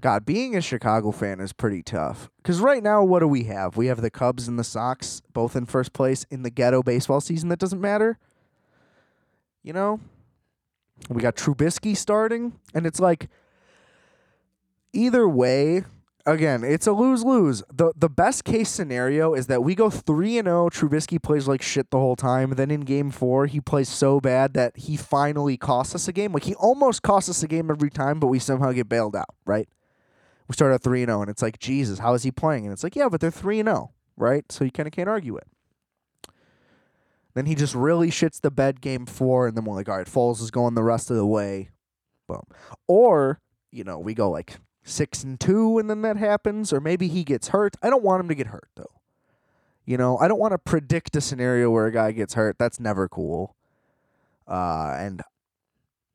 [0.00, 2.30] God, being a Chicago fan is pretty tough.
[2.38, 3.76] Because right now, what do we have?
[3.76, 7.20] We have the Cubs and the Sox both in first place in the ghetto baseball
[7.20, 8.18] season that doesn't matter.
[9.62, 10.00] You know?
[11.08, 13.28] We got Trubisky starting, and it's like
[14.92, 15.84] either way,
[16.26, 17.62] again, it's a lose lose.
[17.72, 21.62] The the best case scenario is that we go 3 and 0, Trubisky plays like
[21.62, 25.56] shit the whole time, then in game 4 he plays so bad that he finally
[25.56, 26.32] costs us a game.
[26.32, 29.34] Like he almost costs us a game every time, but we somehow get bailed out,
[29.44, 29.68] right?
[30.48, 32.72] We start at 3 and 0 and it's like, "Jesus, how is he playing?" And
[32.72, 34.50] it's like, "Yeah, but they're 3 and 0." Right?
[34.52, 35.46] So you kind of can't argue it.
[37.34, 40.06] Then he just really shits the bed game 4 and then we're like, "All right,
[40.06, 41.70] Foles is going the rest of the way."
[42.26, 42.42] Boom.
[42.86, 43.40] Or,
[43.72, 47.24] you know, we go like six and two, and then that happens, or maybe he
[47.24, 47.76] gets hurt.
[47.82, 49.00] I don't want him to get hurt though.
[49.84, 52.58] You know, I don't want to predict a scenario where a guy gets hurt.
[52.58, 53.56] That's never cool.
[54.46, 55.22] Uh, and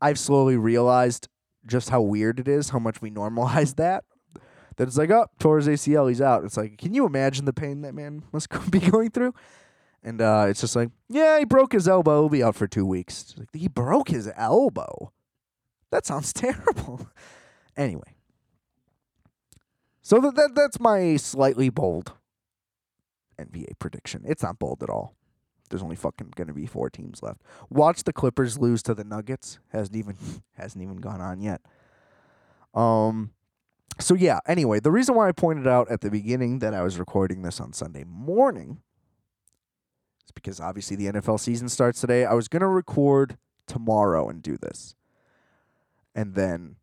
[0.02, 1.28] I've slowly realized
[1.66, 4.04] just how weird it is, how much we normalize that.
[4.78, 6.44] That it's like, oh, his ACL, he's out.
[6.44, 9.34] It's like, can you imagine the pain that man must be going through?
[10.04, 12.22] And uh, it's just like, yeah, he broke his elbow.
[12.22, 13.34] He'll be out for two weeks.
[13.38, 15.12] Like, he broke his elbow.
[15.90, 17.08] That sounds terrible.
[17.76, 18.15] anyway,
[20.06, 22.14] so that, that that's my slightly bold
[23.40, 24.22] NBA prediction.
[24.24, 25.16] It's not bold at all.
[25.72, 27.42] There's only fucking gonna be four teams left.
[27.72, 29.58] Watch the Clippers lose to the Nuggets.
[29.70, 30.16] Hasn't even
[30.54, 31.62] hasn't even gone on yet.
[32.76, 33.32] Um
[34.00, 37.00] so yeah, anyway, the reason why I pointed out at the beginning that I was
[37.00, 38.82] recording this on Sunday morning
[40.28, 42.26] is because obviously the NFL season starts today.
[42.26, 44.96] I was gonna record tomorrow and do this.
[46.14, 46.76] And then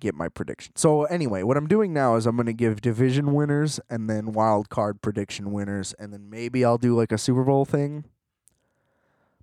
[0.00, 0.72] get my prediction.
[0.76, 4.32] So anyway, what I'm doing now is I'm going to give division winners and then
[4.32, 8.04] wild card prediction winners and then maybe I'll do like a Super Bowl thing.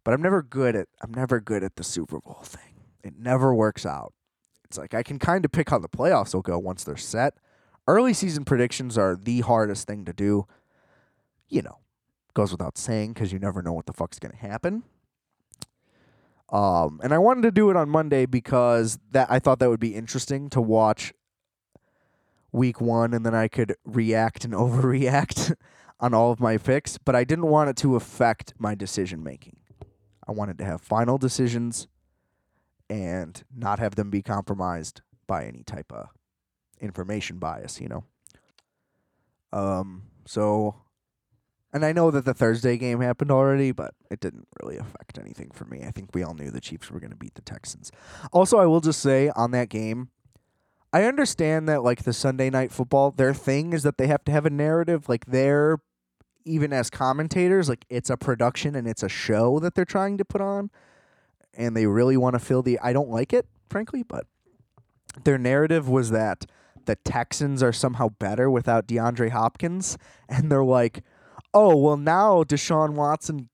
[0.04, 2.84] But I'm never good at I'm never good at the Super Bowl thing.
[3.04, 4.14] It never works out.
[4.66, 7.36] It's like I can kind of pick how the playoffs will go once they're set.
[7.88, 10.46] Early season predictions are the hardest thing to do.
[11.48, 11.80] You know,
[12.34, 14.84] goes without saying cuz you never know what the fuck's going to happen.
[16.50, 19.80] Um, and I wanted to do it on Monday because that I thought that would
[19.80, 21.14] be interesting to watch
[22.52, 25.56] week one, and then I could react and overreact
[26.00, 26.98] on all of my picks.
[26.98, 29.58] But I didn't want it to affect my decision making.
[30.28, 31.88] I wanted to have final decisions
[32.90, 36.08] and not have them be compromised by any type of
[36.80, 38.04] information bias, you know.
[39.52, 40.76] Um, so
[41.74, 45.52] and I know that the Thursday game happened already, but it didn't really affect anything
[45.54, 45.84] for me.
[45.84, 47.92] I think we all knew the Chiefs were going to beat the Texans.
[48.32, 50.10] Also, I will just say on that game,
[50.94, 54.32] I understand that like the Sunday night football, their thing is that they have to
[54.32, 55.10] have a narrative.
[55.10, 55.80] Like they're
[56.46, 60.26] even as commentators, like it's a production and it's a show that they're trying to
[60.26, 60.72] put on,
[61.54, 62.80] and they really want to fill the.
[62.80, 64.26] I don't like it, frankly, but
[65.26, 66.46] their narrative was that
[66.86, 69.98] the Texans are somehow better without DeAndre Hopkins,
[70.30, 71.04] and they're like
[71.54, 73.50] oh, well, now Deshaun Watson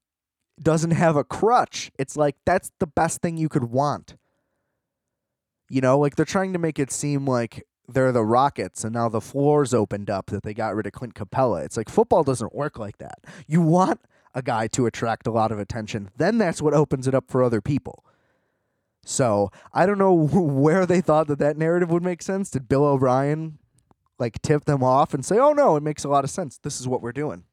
[0.61, 1.91] doesn't have a crutch.
[1.97, 4.15] It's like that's the best thing you could want.
[5.69, 9.09] You know, like they're trying to make it seem like they're the Rockets and now
[9.09, 11.65] the floor's opened up that they got rid of Clint Capela.
[11.65, 13.19] It's like football doesn't work like that.
[13.47, 14.01] You want
[14.33, 17.43] a guy to attract a lot of attention, then that's what opens it up for
[17.43, 18.05] other people.
[19.05, 22.49] So I don't know where they thought that that narrative would make sense.
[22.49, 23.57] Did Bill O'Brien
[24.19, 26.57] like tip them off and say, "Oh no, it makes a lot of sense.
[26.57, 27.43] This is what we're doing."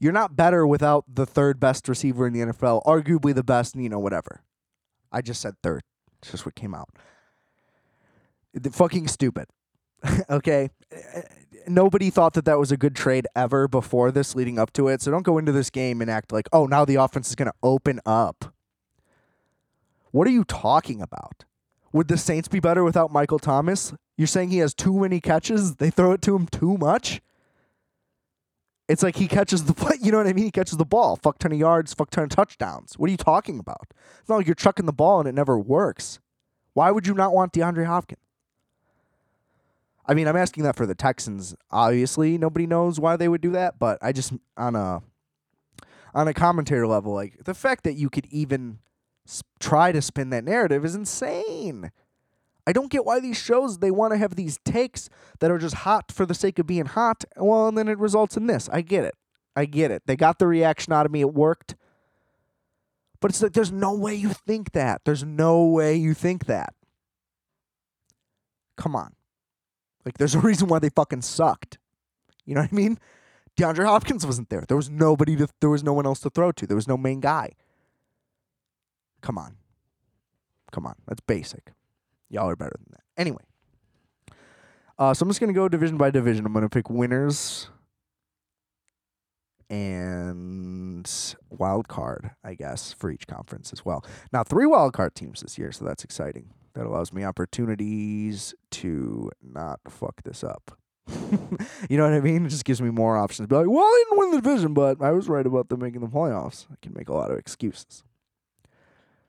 [0.00, 3.90] You're not better without the third best receiver in the NFL, arguably the best, you
[3.90, 4.42] know, whatever.
[5.12, 5.82] I just said third.
[6.22, 6.88] It's just what came out.
[8.54, 9.46] The fucking stupid.
[10.30, 10.70] okay?
[10.90, 11.22] Eh,
[11.68, 15.02] nobody thought that that was a good trade ever before this leading up to it.
[15.02, 17.50] So don't go into this game and act like, "Oh, now the offense is going
[17.50, 18.54] to open up."
[20.10, 21.44] What are you talking about?
[21.92, 23.92] Would the Saints be better without Michael Thomas?
[24.16, 25.76] You're saying he has too many catches?
[25.76, 27.20] They throw it to him too much?
[28.90, 30.46] It's like he catches the you know what I mean?
[30.46, 32.98] He catches the ball, fuck ton of yards, fuck ton of touchdowns.
[32.98, 33.86] What are you talking about?
[34.18, 36.18] It's not like you're chucking the ball and it never works.
[36.74, 38.20] Why would you not want DeAndre Hopkins?
[40.06, 41.54] I mean, I'm asking that for the Texans.
[41.70, 45.02] Obviously, nobody knows why they would do that, but I just on a
[46.12, 48.80] on a commentator level, like the fact that you could even
[49.60, 51.92] try to spin that narrative is insane.
[52.70, 55.10] I don't get why these shows they want to have these takes
[55.40, 57.24] that are just hot for the sake of being hot.
[57.36, 58.68] Well, and then it results in this.
[58.72, 59.16] I get it.
[59.56, 60.04] I get it.
[60.06, 61.20] They got the reaction out of me.
[61.20, 61.74] It worked.
[63.18, 65.00] But it's like there's no way you think that.
[65.04, 66.72] There's no way you think that.
[68.76, 69.16] Come on.
[70.04, 71.76] Like there's a reason why they fucking sucked.
[72.46, 72.98] You know what I mean?
[73.56, 74.64] DeAndre Hopkins wasn't there.
[74.68, 76.68] There was nobody to there was no one else to throw to.
[76.68, 77.54] There was no main guy.
[79.22, 79.56] Come on.
[80.70, 80.94] Come on.
[81.08, 81.72] That's basic.
[82.30, 83.02] Y'all are better than that.
[83.20, 83.42] Anyway.
[84.98, 86.46] Uh, so I'm just going to go division by division.
[86.46, 87.68] I'm going to pick winners
[89.70, 91.10] and
[91.48, 94.04] wild card, I guess, for each conference as well.
[94.32, 96.52] Now, three wild card teams this year, so that's exciting.
[96.74, 100.76] That allows me opportunities to not fuck this up.
[101.88, 102.46] you know what I mean?
[102.46, 103.48] It just gives me more options.
[103.48, 106.00] Be like, well, I didn't win the division, but I was right about them making
[106.00, 106.66] the playoffs.
[106.70, 108.04] I can make a lot of excuses.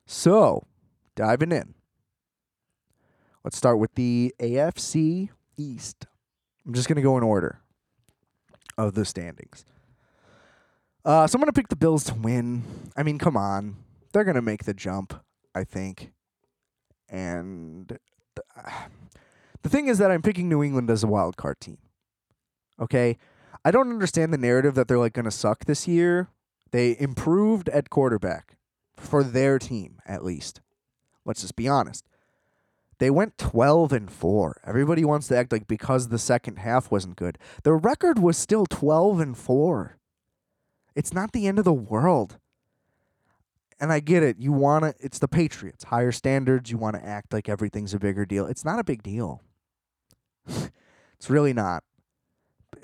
[0.05, 0.65] So,
[1.15, 1.75] diving in.
[3.43, 6.05] Let's start with the AFC East.
[6.65, 7.59] I'm just going to go in order
[8.77, 9.65] of the standings.
[11.03, 12.63] Uh, so I'm going to pick the Bills to win.
[12.95, 13.77] I mean, come on.
[14.13, 15.23] They're going to make the jump,
[15.55, 16.11] I think.
[17.09, 17.99] And the,
[19.63, 21.79] the thing is that I'm picking New England as a wild card team.
[22.79, 23.17] Okay?
[23.65, 26.29] I don't understand the narrative that they're like going to suck this year.
[26.71, 28.57] They improved at quarterback
[28.95, 30.61] for their team, at least.
[31.25, 32.05] Let's just be honest.
[33.01, 34.61] They went 12 and 4.
[34.63, 37.39] Everybody wants to act like because the second half wasn't good.
[37.63, 39.97] The record was still 12 and 4.
[40.93, 42.37] It's not the end of the world.
[43.79, 44.37] And I get it.
[44.37, 45.85] You want to it's the Patriots.
[45.85, 48.45] Higher standards, you want to act like everything's a bigger deal.
[48.45, 49.41] It's not a big deal.
[50.45, 51.83] it's really not.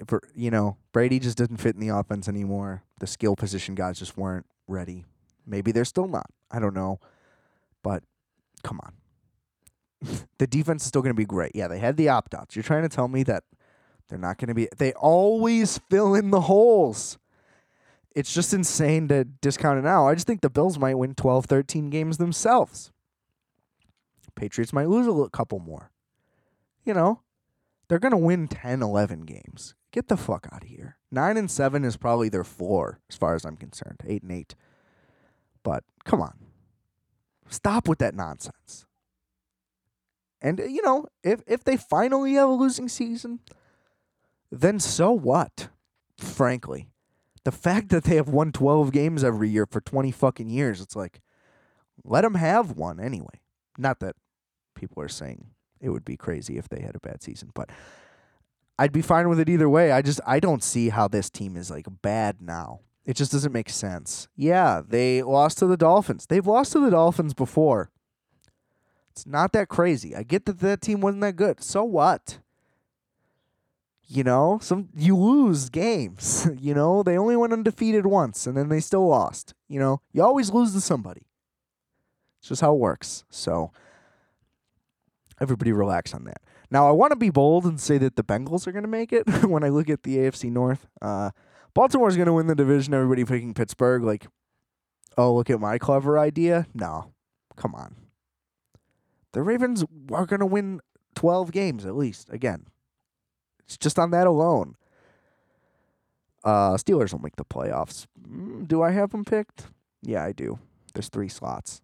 [0.07, 2.81] For, you know, Brady just didn't fit in the offense anymore.
[2.99, 5.05] The skill position guys just weren't ready.
[5.45, 6.31] Maybe they're still not.
[6.49, 6.99] I don't know.
[7.83, 8.01] But
[8.63, 8.93] come on.
[10.37, 11.51] the defense is still going to be great.
[11.55, 12.55] Yeah, they had the opt outs.
[12.55, 13.43] You're trying to tell me that
[14.09, 14.67] they're not going to be.
[14.77, 17.17] They always fill in the holes.
[18.15, 20.07] It's just insane to discount it now.
[20.07, 22.91] I just think the Bills might win 12, 13 games themselves.
[24.33, 25.91] Patriots might lose a couple more.
[26.83, 27.21] You know,
[27.87, 29.75] they're going to win 10, 11 games.
[29.91, 30.97] Get the fuck out of here.
[31.11, 34.01] 9 and 7 is probably their floor as far as I'm concerned.
[34.05, 34.55] 8 and 8.
[35.63, 36.37] But come on.
[37.49, 38.86] Stop with that nonsense.
[40.41, 43.39] And you know, if if they finally have a losing season,
[44.51, 45.69] then so what?
[46.17, 46.89] Frankly,
[47.43, 50.95] the fact that they have won 12 games every year for 20 fucking years, it's
[50.95, 51.21] like
[52.03, 53.41] let them have one anyway.
[53.77, 54.15] Not that
[54.75, 55.47] people are saying
[55.79, 57.69] it would be crazy if they had a bad season, but
[58.79, 59.91] I'd be fine with it either way.
[59.91, 62.81] I just I don't see how this team is like bad now.
[63.05, 64.27] It just doesn't make sense.
[64.35, 66.25] Yeah, they lost to the Dolphins.
[66.25, 67.89] They've lost to the Dolphins before.
[69.17, 70.15] It's not that crazy.
[70.15, 71.63] I get that that team wasn't that good.
[71.63, 72.37] So what?
[74.07, 76.47] You know, some you lose games.
[76.59, 79.55] you know, they only went undefeated once and then they still lost.
[79.67, 81.23] You know, you always lose to somebody.
[82.39, 83.23] It's just how it works.
[83.31, 83.71] So
[85.41, 86.43] everybody relax on that.
[86.69, 89.11] Now I want to be bold and say that the Bengals are going to make
[89.11, 90.85] it when I look at the AFC North.
[91.01, 91.31] Uh,
[91.73, 92.93] Baltimore's going to win the division.
[92.93, 94.03] Everybody picking Pittsburgh.
[94.03, 94.27] Like,
[95.17, 96.67] oh, look at my clever idea.
[96.75, 97.13] No,
[97.55, 97.95] come on.
[99.37, 100.79] The Ravens are going to win
[101.13, 102.27] 12 games at least.
[102.31, 102.65] Again,
[103.65, 104.77] it's just on that alone.
[106.43, 108.07] Uh, Steelers will make the playoffs.
[108.27, 109.67] Mm, do I have them picked?
[110.01, 110.57] Yeah, I do.
[110.95, 111.83] There's three slots.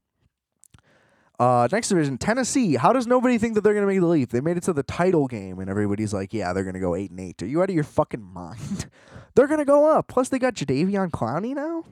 [1.38, 2.74] Uh, next division, Tennessee.
[2.74, 4.32] How does nobody think that they're gonna make the leap?
[4.32, 7.12] They made it to the title game, and everybody's like, "Yeah, they're gonna go eight
[7.12, 7.44] and eight.
[7.44, 8.90] Are you out of your fucking mind?
[9.36, 10.08] they're gonna go up.
[10.08, 11.84] Plus, they got Jadeveon Clowney now.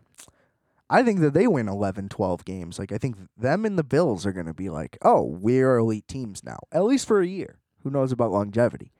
[0.91, 2.77] I think that they win 11, 12 games.
[2.77, 6.43] Like, I think them and the Bills are gonna be like, "Oh, we're elite teams
[6.43, 7.59] now, at least for a year.
[7.83, 8.91] Who knows about longevity?"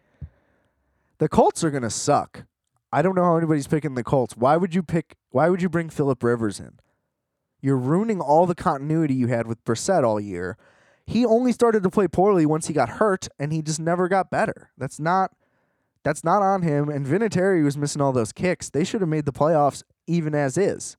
[1.17, 2.45] The Colts are gonna suck.
[2.93, 4.37] I don't know how anybody's picking the Colts.
[4.37, 5.17] Why would you pick?
[5.31, 6.79] Why would you bring Philip Rivers in?
[7.59, 10.57] You're ruining all the continuity you had with Brissett all year.
[11.05, 14.31] He only started to play poorly once he got hurt, and he just never got
[14.31, 14.71] better.
[14.77, 15.31] That's not
[16.03, 16.87] that's not on him.
[16.87, 18.69] And Vinatieri was missing all those kicks.
[18.69, 20.95] They should have made the playoffs even as is.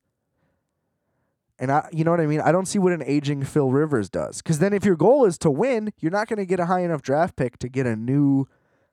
[1.62, 2.40] And I, you know what I mean?
[2.40, 4.42] I don't see what an aging Phil Rivers does.
[4.42, 6.80] Because then, if your goal is to win, you're not going to get a high
[6.80, 8.48] enough draft pick to get a new,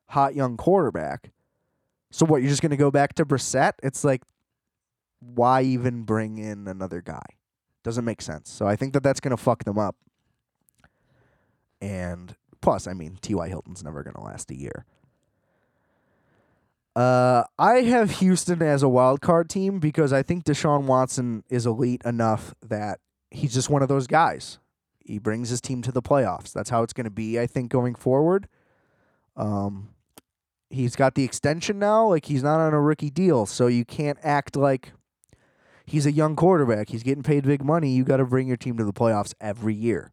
[0.10, 1.32] hot young quarterback.
[2.12, 2.44] So what?
[2.44, 3.72] You're just going to go back to Brissett?
[3.82, 4.22] It's like,
[5.20, 7.26] why even bring in another guy?
[7.84, 8.52] Doesn't make sense.
[8.52, 9.96] So I think that that's going to fuck them up.
[11.82, 13.48] And plus, I mean, T.Y.
[13.48, 14.86] Hilton's never going to last a year.
[17.00, 21.66] Uh, I have Houston as a wild card team because I think Deshaun Watson is
[21.66, 23.00] elite enough that
[23.32, 24.60] he's just one of those guys.
[25.00, 26.52] He brings his team to the playoffs.
[26.52, 28.50] That's how it's going to be, I think, going forward.
[29.38, 29.92] Um,
[30.70, 32.06] he's got the extension now.
[32.06, 34.92] Like he's not on a rookie deal, so you can't act like
[35.86, 36.90] he's a young quarterback.
[36.90, 37.92] He's getting paid big money.
[37.92, 40.12] You got to bring your team to the playoffs every year,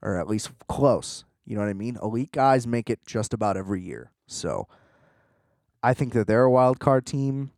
[0.00, 1.26] or at least close.
[1.44, 1.98] You know what I mean?
[2.02, 4.10] Elite guys make it just about every year.
[4.26, 4.68] So
[5.84, 7.50] I think that they're a wild card team.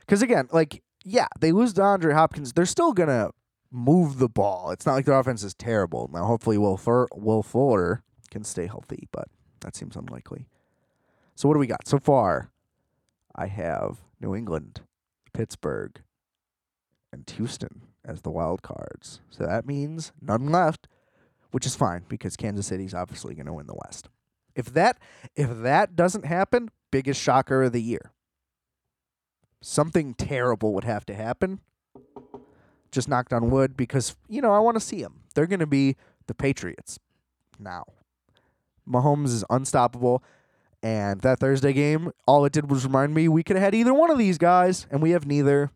[0.00, 2.52] Because again, like, yeah, they lose DeAndre Hopkins.
[2.52, 3.32] They're still to
[3.72, 4.70] move the ball.
[4.70, 6.08] It's not like their offense is terrible.
[6.12, 9.26] Now, hopefully, Will, Fur- Will Fuller can stay healthy, but
[9.60, 10.46] that seems unlikely.
[11.34, 11.88] So, what do we got?
[11.88, 12.52] So far,
[13.34, 14.82] I have New England,
[15.32, 16.00] Pittsburgh,
[17.12, 19.20] and Houston as the wild cards.
[19.30, 20.86] So that means none left,
[21.50, 24.08] which is fine because Kansas City's obviously going to win the West.
[24.54, 24.98] If that
[25.34, 28.12] if that doesn't happen, biggest shocker of the year.
[29.60, 31.60] Something terrible would have to happen.
[32.90, 35.22] Just knocked on wood because you know I want to see them.
[35.34, 35.96] They're going to be
[36.26, 36.98] the Patriots
[37.58, 37.84] now.
[38.88, 40.22] Mahomes is unstoppable.
[40.82, 43.94] And that Thursday game, all it did was remind me we could have had either
[43.94, 45.70] one of these guys, and we have neither.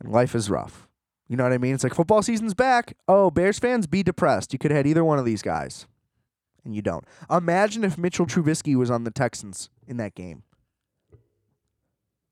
[0.00, 0.88] And life is rough.
[1.28, 1.74] You know what I mean?
[1.74, 2.96] It's like football season's back.
[3.06, 4.52] Oh, Bears fans, be depressed.
[4.52, 5.86] You could have had either one of these guys,
[6.68, 7.04] and you don't.
[7.30, 10.42] Imagine if Mitchell Trubisky was on the Texans in that game.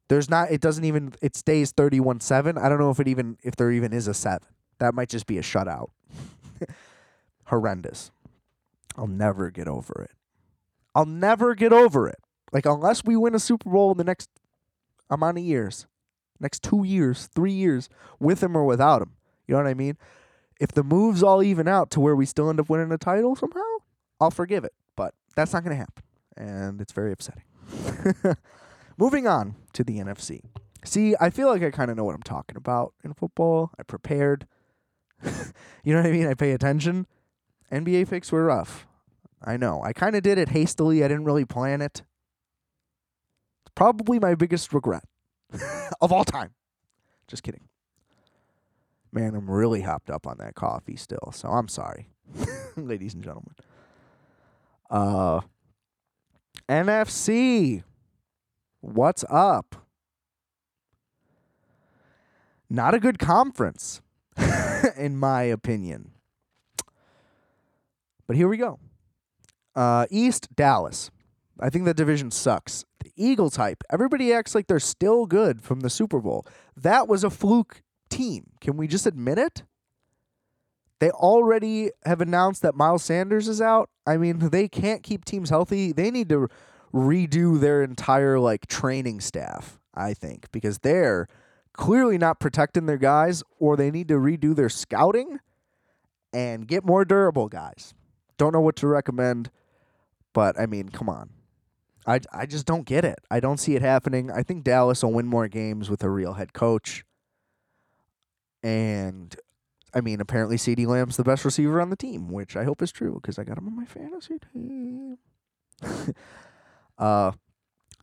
[0.08, 0.52] There's not.
[0.52, 1.14] It doesn't even.
[1.20, 2.56] It stays thirty-one-seven.
[2.58, 4.46] I don't know if it even if there even is a seven.
[4.78, 5.88] That might just be a shutout.
[7.46, 8.12] Horrendous.
[8.96, 10.16] I'll never get over it.
[10.94, 12.20] I'll never get over it.
[12.52, 14.30] Like unless we win a Super Bowl in the next
[15.10, 15.86] amount of years,
[16.38, 17.88] next two years, three years,
[18.20, 19.12] with him or without him.
[19.48, 19.96] You know what I mean?
[20.60, 23.36] If the moves all even out to where we still end up winning a title
[23.36, 23.60] somehow,
[24.20, 24.72] I'll forgive it.
[24.96, 26.02] But that's not going to happen,
[26.36, 27.44] and it's very upsetting.
[28.98, 30.40] Moving on to the NFC.
[30.84, 33.72] See, I feel like I kind of know what I'm talking about in football.
[33.78, 34.46] I prepared.
[35.24, 36.26] you know what I mean?
[36.26, 37.06] I pay attention.
[37.72, 38.86] NBA picks were rough.
[39.42, 39.82] I know.
[39.82, 41.04] I kind of did it hastily.
[41.04, 42.02] I didn't really plan it.
[43.64, 45.04] It's probably my biggest regret
[46.00, 46.54] of all time.
[47.28, 47.68] Just kidding.
[49.12, 52.08] Man, I'm really hopped up on that coffee still, so I'm sorry,
[52.76, 53.54] ladies and gentlemen.
[54.90, 55.40] Uh,
[56.68, 57.82] NFC.
[58.80, 59.86] What's up?
[62.68, 64.00] Not a good conference,
[64.96, 66.10] in my opinion.
[68.26, 68.80] But here we go.
[69.74, 71.10] Uh, East, Dallas.
[71.60, 72.84] I think that division sucks.
[73.02, 73.82] The Eagle type.
[73.90, 76.44] Everybody acts like they're still good from the Super Bowl.
[76.76, 78.50] That was a fluke team.
[78.60, 79.62] Can we just admit it?
[80.98, 83.90] They already have announced that Miles Sanders is out.
[84.06, 85.92] I mean, they can't keep teams healthy.
[85.92, 86.48] They need to
[86.94, 91.28] redo their entire like training staff, I think, because they're
[91.74, 95.38] clearly not protecting their guys or they need to redo their scouting
[96.32, 97.94] and get more durable guys.
[98.38, 99.50] Don't know what to recommend,
[100.32, 101.30] but I mean, come on.
[102.06, 103.18] I, I just don't get it.
[103.30, 104.30] I don't see it happening.
[104.30, 107.04] I think Dallas will win more games with a real head coach.
[108.62, 109.36] And
[109.96, 112.92] I mean, apparently CeeDee Lamb's the best receiver on the team, which I hope is
[112.92, 115.16] true because I got him on my fantasy team.
[116.98, 117.32] uh,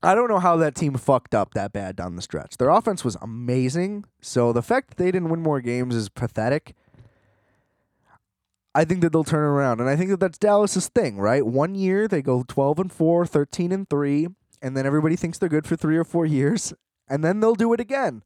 [0.02, 2.58] I don't know how that team fucked up that bad down the stretch.
[2.58, 6.74] Their offense was amazing, so the fact that they didn't win more games is pathetic.
[8.74, 11.46] I think that they'll turn around, and I think that that's Dallas's thing, right?
[11.46, 14.30] One year they go 12 and 4, 13 and 3,
[14.64, 16.74] and then everybody thinks they're good for three or four years,
[17.08, 18.24] and then they'll do it again.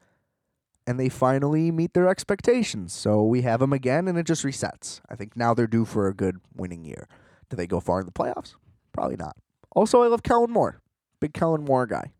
[0.88, 2.94] And they finally meet their expectations.
[2.94, 5.02] So we have them again, and it just resets.
[5.10, 7.08] I think now they're due for a good winning year.
[7.50, 8.56] Do they go far in the playoffs?
[8.94, 9.36] Probably not.
[9.76, 10.82] Also, I love Kellen Moore.
[11.20, 12.12] Big Kellen Moore guy.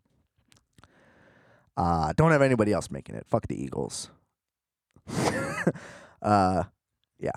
[1.76, 3.24] Uh, don't have anybody else making it.
[3.28, 4.10] Fuck the Eagles.
[6.22, 6.64] uh,
[7.18, 7.30] yeah.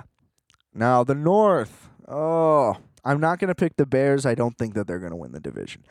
[0.73, 1.89] Now the North.
[2.07, 4.25] Oh, I'm not gonna pick the Bears.
[4.25, 5.83] I don't think that they're gonna win the division.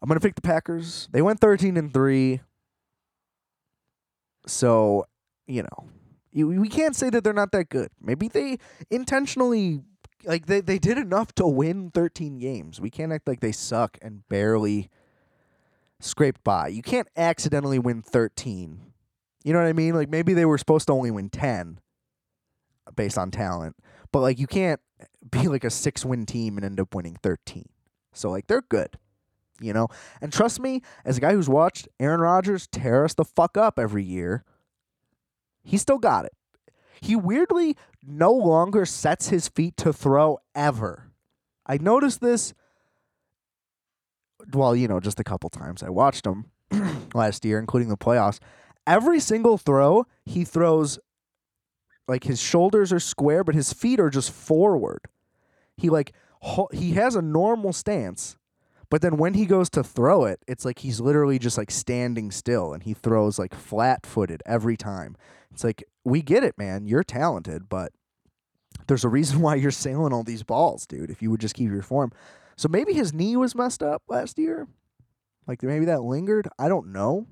[0.00, 1.08] I'm gonna pick the Packers.
[1.12, 2.40] They went 13 and three.
[4.46, 5.06] So,
[5.46, 5.88] you know,
[6.32, 7.90] you, we can't say that they're not that good.
[8.00, 8.58] Maybe they
[8.90, 9.82] intentionally
[10.24, 12.80] like they, they did enough to win 13 games.
[12.80, 14.88] We can't act like they suck and barely
[16.00, 16.68] scraped by.
[16.68, 18.80] You can't accidentally win 13.
[19.44, 19.94] You know what I mean?
[19.94, 21.80] Like maybe they were supposed to only win 10
[22.94, 23.76] based on talent,
[24.12, 24.80] but like you can't
[25.30, 27.68] be like a 6-win team and end up winning 13.
[28.12, 28.98] So like they're good.
[29.62, 29.88] You know?
[30.20, 33.78] And trust me, as a guy who's watched Aaron Rodgers tear us the fuck up
[33.78, 34.44] every year,
[35.62, 36.32] he still got it.
[37.00, 41.10] He weirdly no longer sets his feet to throw ever.
[41.66, 42.54] I noticed this
[44.52, 46.46] well, you know, just a couple times I watched him
[47.14, 48.38] last year, including the playoffs.
[48.86, 50.98] Every single throw, he throws
[52.08, 55.00] like his shoulders are square, but his feet are just forward.
[55.76, 56.12] He like
[56.72, 58.36] he has a normal stance,
[58.92, 62.30] but then when he goes to throw it, it's like he's literally just like standing
[62.30, 65.16] still and he throws like flat footed every time.
[65.50, 66.84] It's like, we get it, man.
[66.84, 67.92] You're talented, but
[68.88, 71.70] there's a reason why you're sailing all these balls, dude, if you would just keep
[71.70, 72.12] your form.
[72.56, 74.68] So maybe his knee was messed up last year.
[75.46, 76.48] Like maybe that lingered.
[76.58, 77.26] I don't know.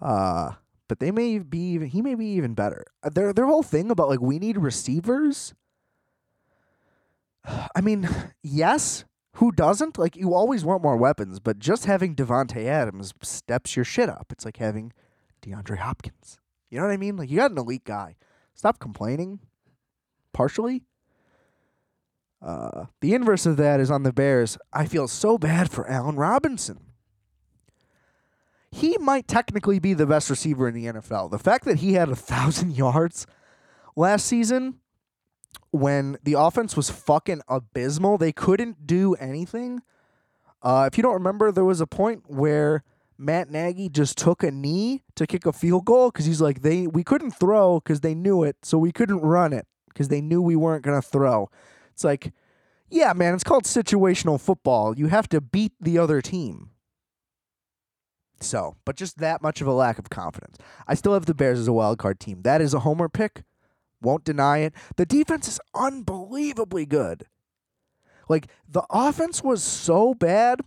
[0.00, 0.52] Uh
[0.88, 2.86] but they may be even he may be even better.
[3.02, 5.52] Their their whole thing about like we need receivers.
[7.76, 8.08] I mean,
[8.42, 9.04] yes,
[9.34, 9.98] who doesn't?
[9.98, 14.26] Like you always want more weapons, but just having Davante Adams steps your shit up.
[14.30, 14.92] It's like having
[15.42, 16.38] DeAndre Hopkins.
[16.68, 17.16] You know what I mean?
[17.16, 18.16] Like you got an elite guy.
[18.54, 19.40] Stop complaining.
[20.32, 20.82] Partially.
[22.42, 24.56] Uh, the inverse of that is on the Bears.
[24.72, 26.80] I feel so bad for Allen Robinson.
[28.72, 31.30] He might technically be the best receiver in the NFL.
[31.30, 33.26] The fact that he had a thousand yards
[33.96, 34.79] last season
[35.70, 39.82] when the offense was fucking abysmal, they couldn't do anything.
[40.62, 42.82] Uh, if you don't remember, there was a point where
[43.16, 46.86] Matt Nagy just took a knee to kick a field goal because he's like they
[46.86, 50.42] we couldn't throw because they knew it, so we couldn't run it because they knew
[50.42, 51.48] we weren't gonna throw.
[51.92, 52.32] It's like,
[52.88, 54.98] yeah, man, it's called situational football.
[54.98, 56.70] You have to beat the other team.
[58.40, 60.56] So, but just that much of a lack of confidence.
[60.88, 62.40] I still have the Bears as a wild card team.
[62.42, 63.42] That is a homer pick.
[64.02, 64.74] Won't deny it.
[64.96, 67.26] The defense is unbelievably good.
[68.28, 70.60] Like the offense was so bad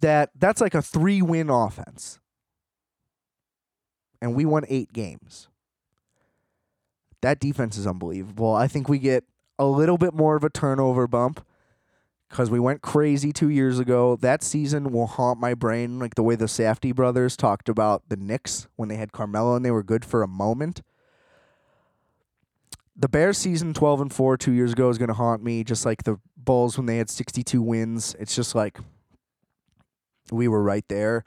[0.00, 2.18] that that's like a three win offense.
[4.20, 5.48] And we won eight games.
[7.20, 8.54] That defense is unbelievable.
[8.54, 9.24] I think we get
[9.58, 11.44] a little bit more of a turnover bump
[12.28, 14.16] because we went crazy two years ago.
[14.16, 18.16] That season will haunt my brain, like the way the Safdie brothers talked about the
[18.16, 20.82] Knicks when they had Carmelo and they were good for a moment.
[23.00, 25.86] The Bears season 12 and 4 two years ago is going to haunt me, just
[25.86, 28.16] like the Bulls when they had 62 wins.
[28.18, 28.78] It's just like
[30.32, 31.24] we were right there.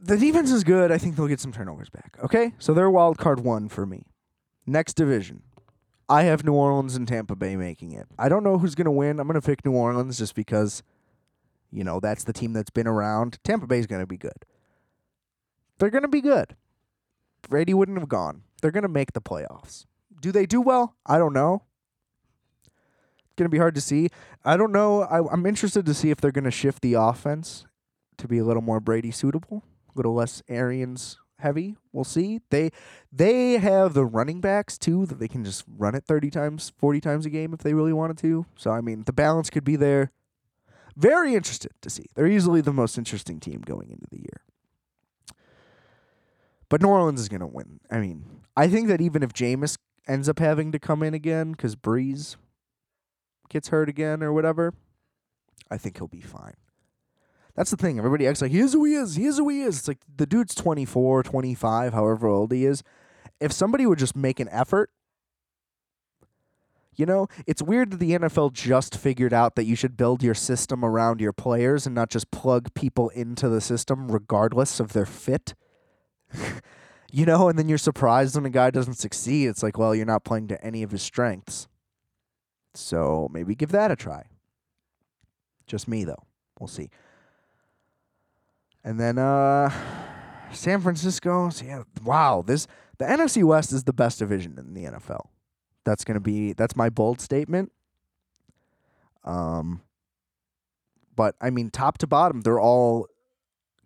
[0.00, 0.90] The defense is good.
[0.90, 2.16] I think they'll get some turnovers back.
[2.22, 4.04] Okay, so they're wild card one for me.
[4.66, 5.42] Next division,
[6.08, 8.06] I have New Orleans and Tampa Bay making it.
[8.18, 9.20] I don't know who's going to win.
[9.20, 10.82] I'm going to pick New Orleans just because,
[11.70, 13.38] you know, that's the team that's been around.
[13.44, 14.44] Tampa Bay's going to be good.
[15.78, 16.56] They're going to be good.
[17.48, 18.42] Brady wouldn't have gone.
[18.62, 19.84] They're going to make the playoffs.
[20.20, 20.96] Do they do well?
[21.04, 21.64] I don't know.
[22.64, 24.08] It's going to be hard to see.
[24.44, 25.02] I don't know.
[25.02, 27.66] I, I'm interested to see if they're going to shift the offense
[28.18, 31.76] to be a little more Brady suitable, a little less Arians heavy.
[31.92, 32.40] We'll see.
[32.50, 32.70] They
[33.12, 37.00] they have the running backs too that they can just run it 30 times, 40
[37.00, 38.46] times a game if they really wanted to.
[38.56, 40.12] So I mean, the balance could be there.
[40.96, 42.06] Very interested to see.
[42.14, 44.42] They're easily the most interesting team going into the year.
[46.68, 47.80] But New Orleans is going to win.
[47.90, 51.52] I mean, I think that even if Jameis ends up having to come in again
[51.52, 52.36] because Brees
[53.48, 54.74] gets hurt again or whatever,
[55.70, 56.54] I think he'll be fine.
[57.54, 57.98] That's the thing.
[57.98, 59.16] Everybody acts like, here's who he is.
[59.16, 59.78] Here's who he is.
[59.78, 62.82] It's like the dude's 24, 25, however old he is.
[63.40, 64.90] If somebody would just make an effort,
[66.94, 70.34] you know, it's weird that the NFL just figured out that you should build your
[70.34, 75.06] system around your players and not just plug people into the system regardless of their
[75.06, 75.54] fit.
[77.14, 79.46] you know, and then you're surprised when a guy doesn't succeed.
[79.46, 81.68] It's like, well, you're not playing to any of his strengths.
[82.74, 84.24] So maybe give that a try.
[85.66, 86.24] Just me though.
[86.58, 86.88] We'll see.
[88.82, 89.70] And then uh
[90.52, 92.66] San Francisco, so yeah, wow, this
[92.96, 95.26] the NFC West is the best division in the NFL.
[95.84, 97.72] That's to be that's my bold statement.
[99.22, 99.82] Um
[101.14, 103.06] but I mean top to bottom they're all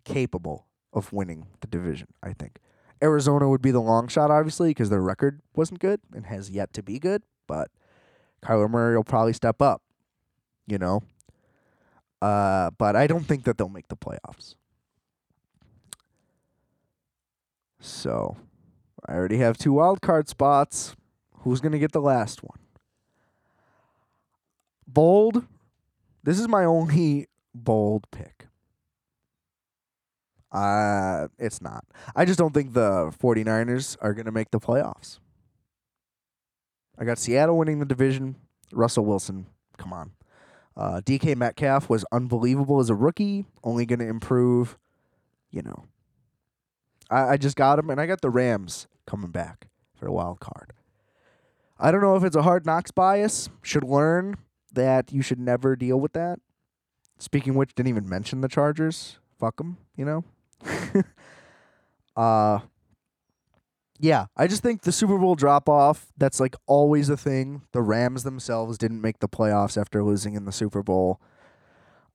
[0.05, 2.59] capable of winning the division, I think.
[3.01, 6.73] Arizona would be the long shot obviously because their record wasn't good and has yet
[6.73, 7.69] to be good, but
[8.43, 9.81] Kyler Murray will probably step up,
[10.65, 11.03] you know.
[12.21, 14.55] Uh but I don't think that they'll make the playoffs.
[17.79, 18.37] So,
[19.05, 20.95] I already have two wild card spots.
[21.41, 22.59] Who's going to get the last one?
[24.87, 25.45] Bold.
[26.23, 28.46] This is my only bold pick.
[30.51, 31.85] Uh, it's not.
[32.15, 35.19] I just don't think the 49ers are going to make the playoffs.
[36.97, 38.35] I got Seattle winning the division.
[38.71, 39.47] Russell Wilson,
[39.77, 40.11] come on.
[40.75, 44.77] Uh, DK Metcalf was unbelievable as a rookie, only going to improve,
[45.49, 45.85] you know.
[47.09, 50.39] I, I just got him, and I got the Rams coming back for a wild
[50.39, 50.73] card.
[51.79, 53.49] I don't know if it's a hard knocks bias.
[53.61, 54.37] Should learn
[54.73, 56.39] that you should never deal with that.
[57.19, 59.19] Speaking which, didn't even mention the Chargers.
[59.39, 60.23] Fuck them, you know.
[62.15, 62.59] uh,
[63.99, 66.07] yeah, I just think the Super Bowl drop off.
[66.17, 67.63] That's like always a thing.
[67.71, 71.19] The Rams themselves didn't make the playoffs after losing in the Super Bowl.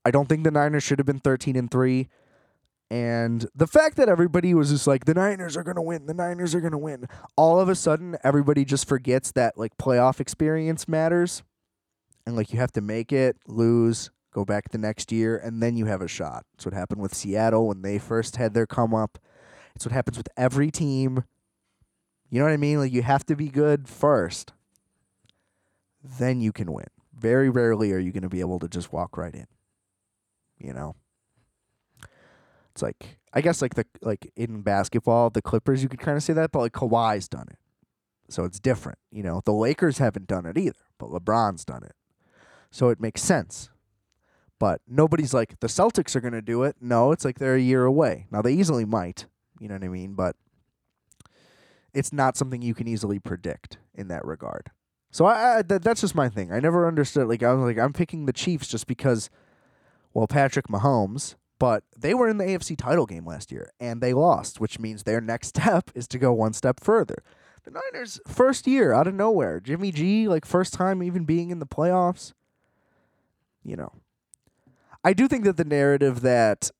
[0.05, 2.09] I don't think the Niners should have been thirteen and three.
[2.93, 6.13] And the fact that everybody was just like, the Niners are going to win, the
[6.13, 7.07] Niners are going to win,
[7.37, 11.43] all of a sudden, everybody just forgets that like playoff experience matters.
[12.27, 15.77] And like you have to make it, lose, go back the next year, and then
[15.77, 16.45] you have a shot.
[16.53, 19.19] That's what happened with Seattle when they first had their come up.
[19.75, 21.25] It's what happens with every team.
[22.31, 22.79] You know what I mean?
[22.79, 24.53] Like you have to be good first.
[26.03, 26.87] Then you can win.
[27.17, 29.47] Very rarely are you going to be able to just walk right in.
[30.59, 30.97] You know?
[32.73, 36.23] It's like I guess like the like in basketball, the Clippers you could kind of
[36.23, 37.59] say that, but like Kawhi's done it,
[38.29, 38.99] so it's different.
[39.11, 41.95] You know, the Lakers haven't done it either, but LeBron's done it,
[42.71, 43.71] so it makes sense.
[44.63, 46.77] But nobody's like the Celtics are gonna do it.
[46.81, 48.29] No, it's like they're a year away.
[48.31, 49.27] Now they easily might,
[49.59, 50.37] you know what I mean, but
[51.93, 54.71] it's not something you can easily predict in that regard.
[55.11, 56.53] So I, I that, that's just my thing.
[56.53, 57.27] I never understood.
[57.27, 59.31] Like I was like I'm picking the Chiefs just because,
[60.15, 64.15] well, Patrick Mahomes but they were in the AFC title game last year and they
[64.15, 67.25] lost, which means their next step is to go one step further.
[67.65, 71.59] The Niners, first year out of nowhere, Jimmy G, like first time even being in
[71.59, 72.33] the playoffs.
[73.65, 73.93] You know,
[75.05, 76.71] I do think that the narrative that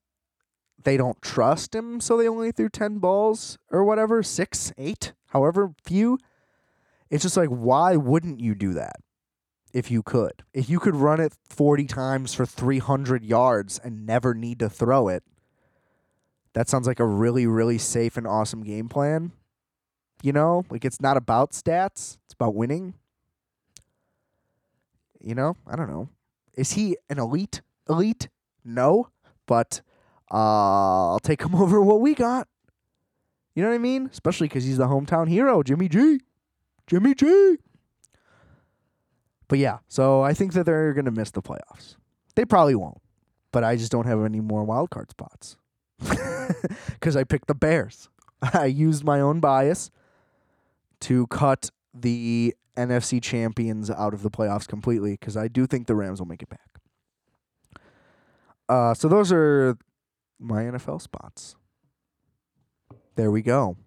[0.81, 5.73] they don't trust him, so they only threw 10 balls or whatever, six, eight, however
[5.83, 6.17] few.
[7.09, 8.97] It's just like, why wouldn't you do that?
[9.73, 10.43] if you could.
[10.53, 15.07] If you could run it 40 times for 300 yards and never need to throw
[15.07, 15.23] it,
[16.53, 19.31] that sounds like a really, really safe and awesome game plan.
[20.21, 22.93] You know, like it's not about stats, it's about winning.
[25.19, 26.09] You know, I don't know.
[26.53, 27.61] Is he an elite?
[27.89, 28.29] Elite?
[28.63, 29.09] No,
[29.45, 29.81] but
[30.31, 32.47] uh, I'll take him over what we got.
[33.55, 34.09] You know what I mean?
[34.11, 36.21] Especially because he's the hometown hero, Jimmy G.
[36.87, 37.57] Jimmy G.
[39.47, 41.95] But yeah, so I think that they're going to miss the playoffs.
[42.35, 43.01] They probably won't,
[43.51, 45.57] but I just don't have any more wild card spots
[46.89, 48.09] because I picked the Bears.
[48.53, 49.91] I used my own bias
[51.01, 55.95] to cut the NFC champions out of the playoffs completely because I do think the
[55.95, 56.72] Rams will make it back.
[58.73, 59.77] Uh, so those are
[60.39, 61.55] my NFL spots.
[63.15, 63.77] There we go.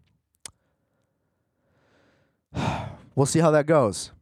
[3.16, 4.12] we'll see how that goes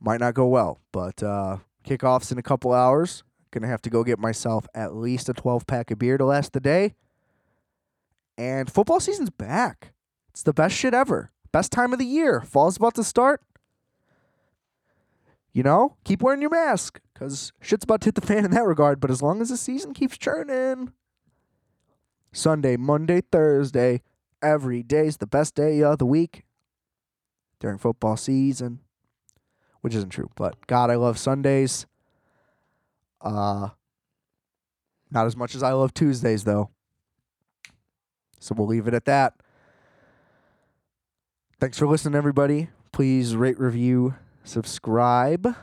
[0.00, 0.80] might not go well.
[0.90, 3.24] But uh, kickoffs in a couple hours.
[3.50, 6.54] Gonna have to go get myself at least a 12 pack of beer to last
[6.54, 6.94] the day.
[8.38, 9.92] And football season's back.
[10.30, 11.30] It's the best shit ever.
[11.52, 12.40] Best time of the year.
[12.40, 13.42] Fall's about to start.
[15.52, 18.64] You know, keep wearing your mask because shit's about to hit the fan in that
[18.64, 18.98] regard.
[18.98, 20.92] But as long as the season keeps churning,
[22.32, 24.02] Sunday, Monday, Thursday,
[24.42, 26.44] every day's the best day of the week
[27.60, 28.80] during football season
[29.80, 30.30] which isn't true.
[30.36, 31.86] But God, I love Sundays.
[33.20, 33.70] Uh,
[35.10, 36.70] not as much as I love Tuesdays, though.
[38.38, 39.34] So we'll leave it at that.
[41.58, 42.68] Thanks for listening, everybody.
[42.92, 44.14] Please rate, review,
[44.44, 45.54] subscribe.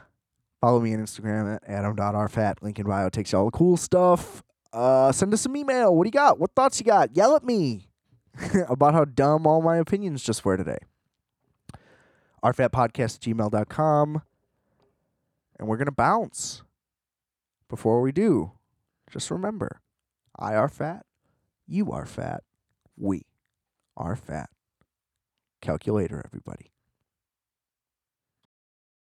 [0.61, 2.61] Follow me on Instagram at adam.rfat.
[2.61, 4.43] Link in bio takes you all the cool stuff.
[4.73, 5.95] Uh, send us some email.
[5.95, 6.39] What do you got?
[6.39, 7.15] What thoughts you got?
[7.15, 7.89] Yell at me
[8.69, 10.79] about how dumb all my opinions just were today
[12.43, 14.21] rfatpodcast at gmail.com.
[15.59, 16.63] And we're going to bounce.
[17.67, 18.51] before we do,
[19.11, 19.81] just remember
[20.37, 21.05] I are fat,
[21.67, 22.43] you are fat,
[22.95, 23.23] we
[23.95, 24.49] are fat.
[25.61, 26.71] Calculator, everybody.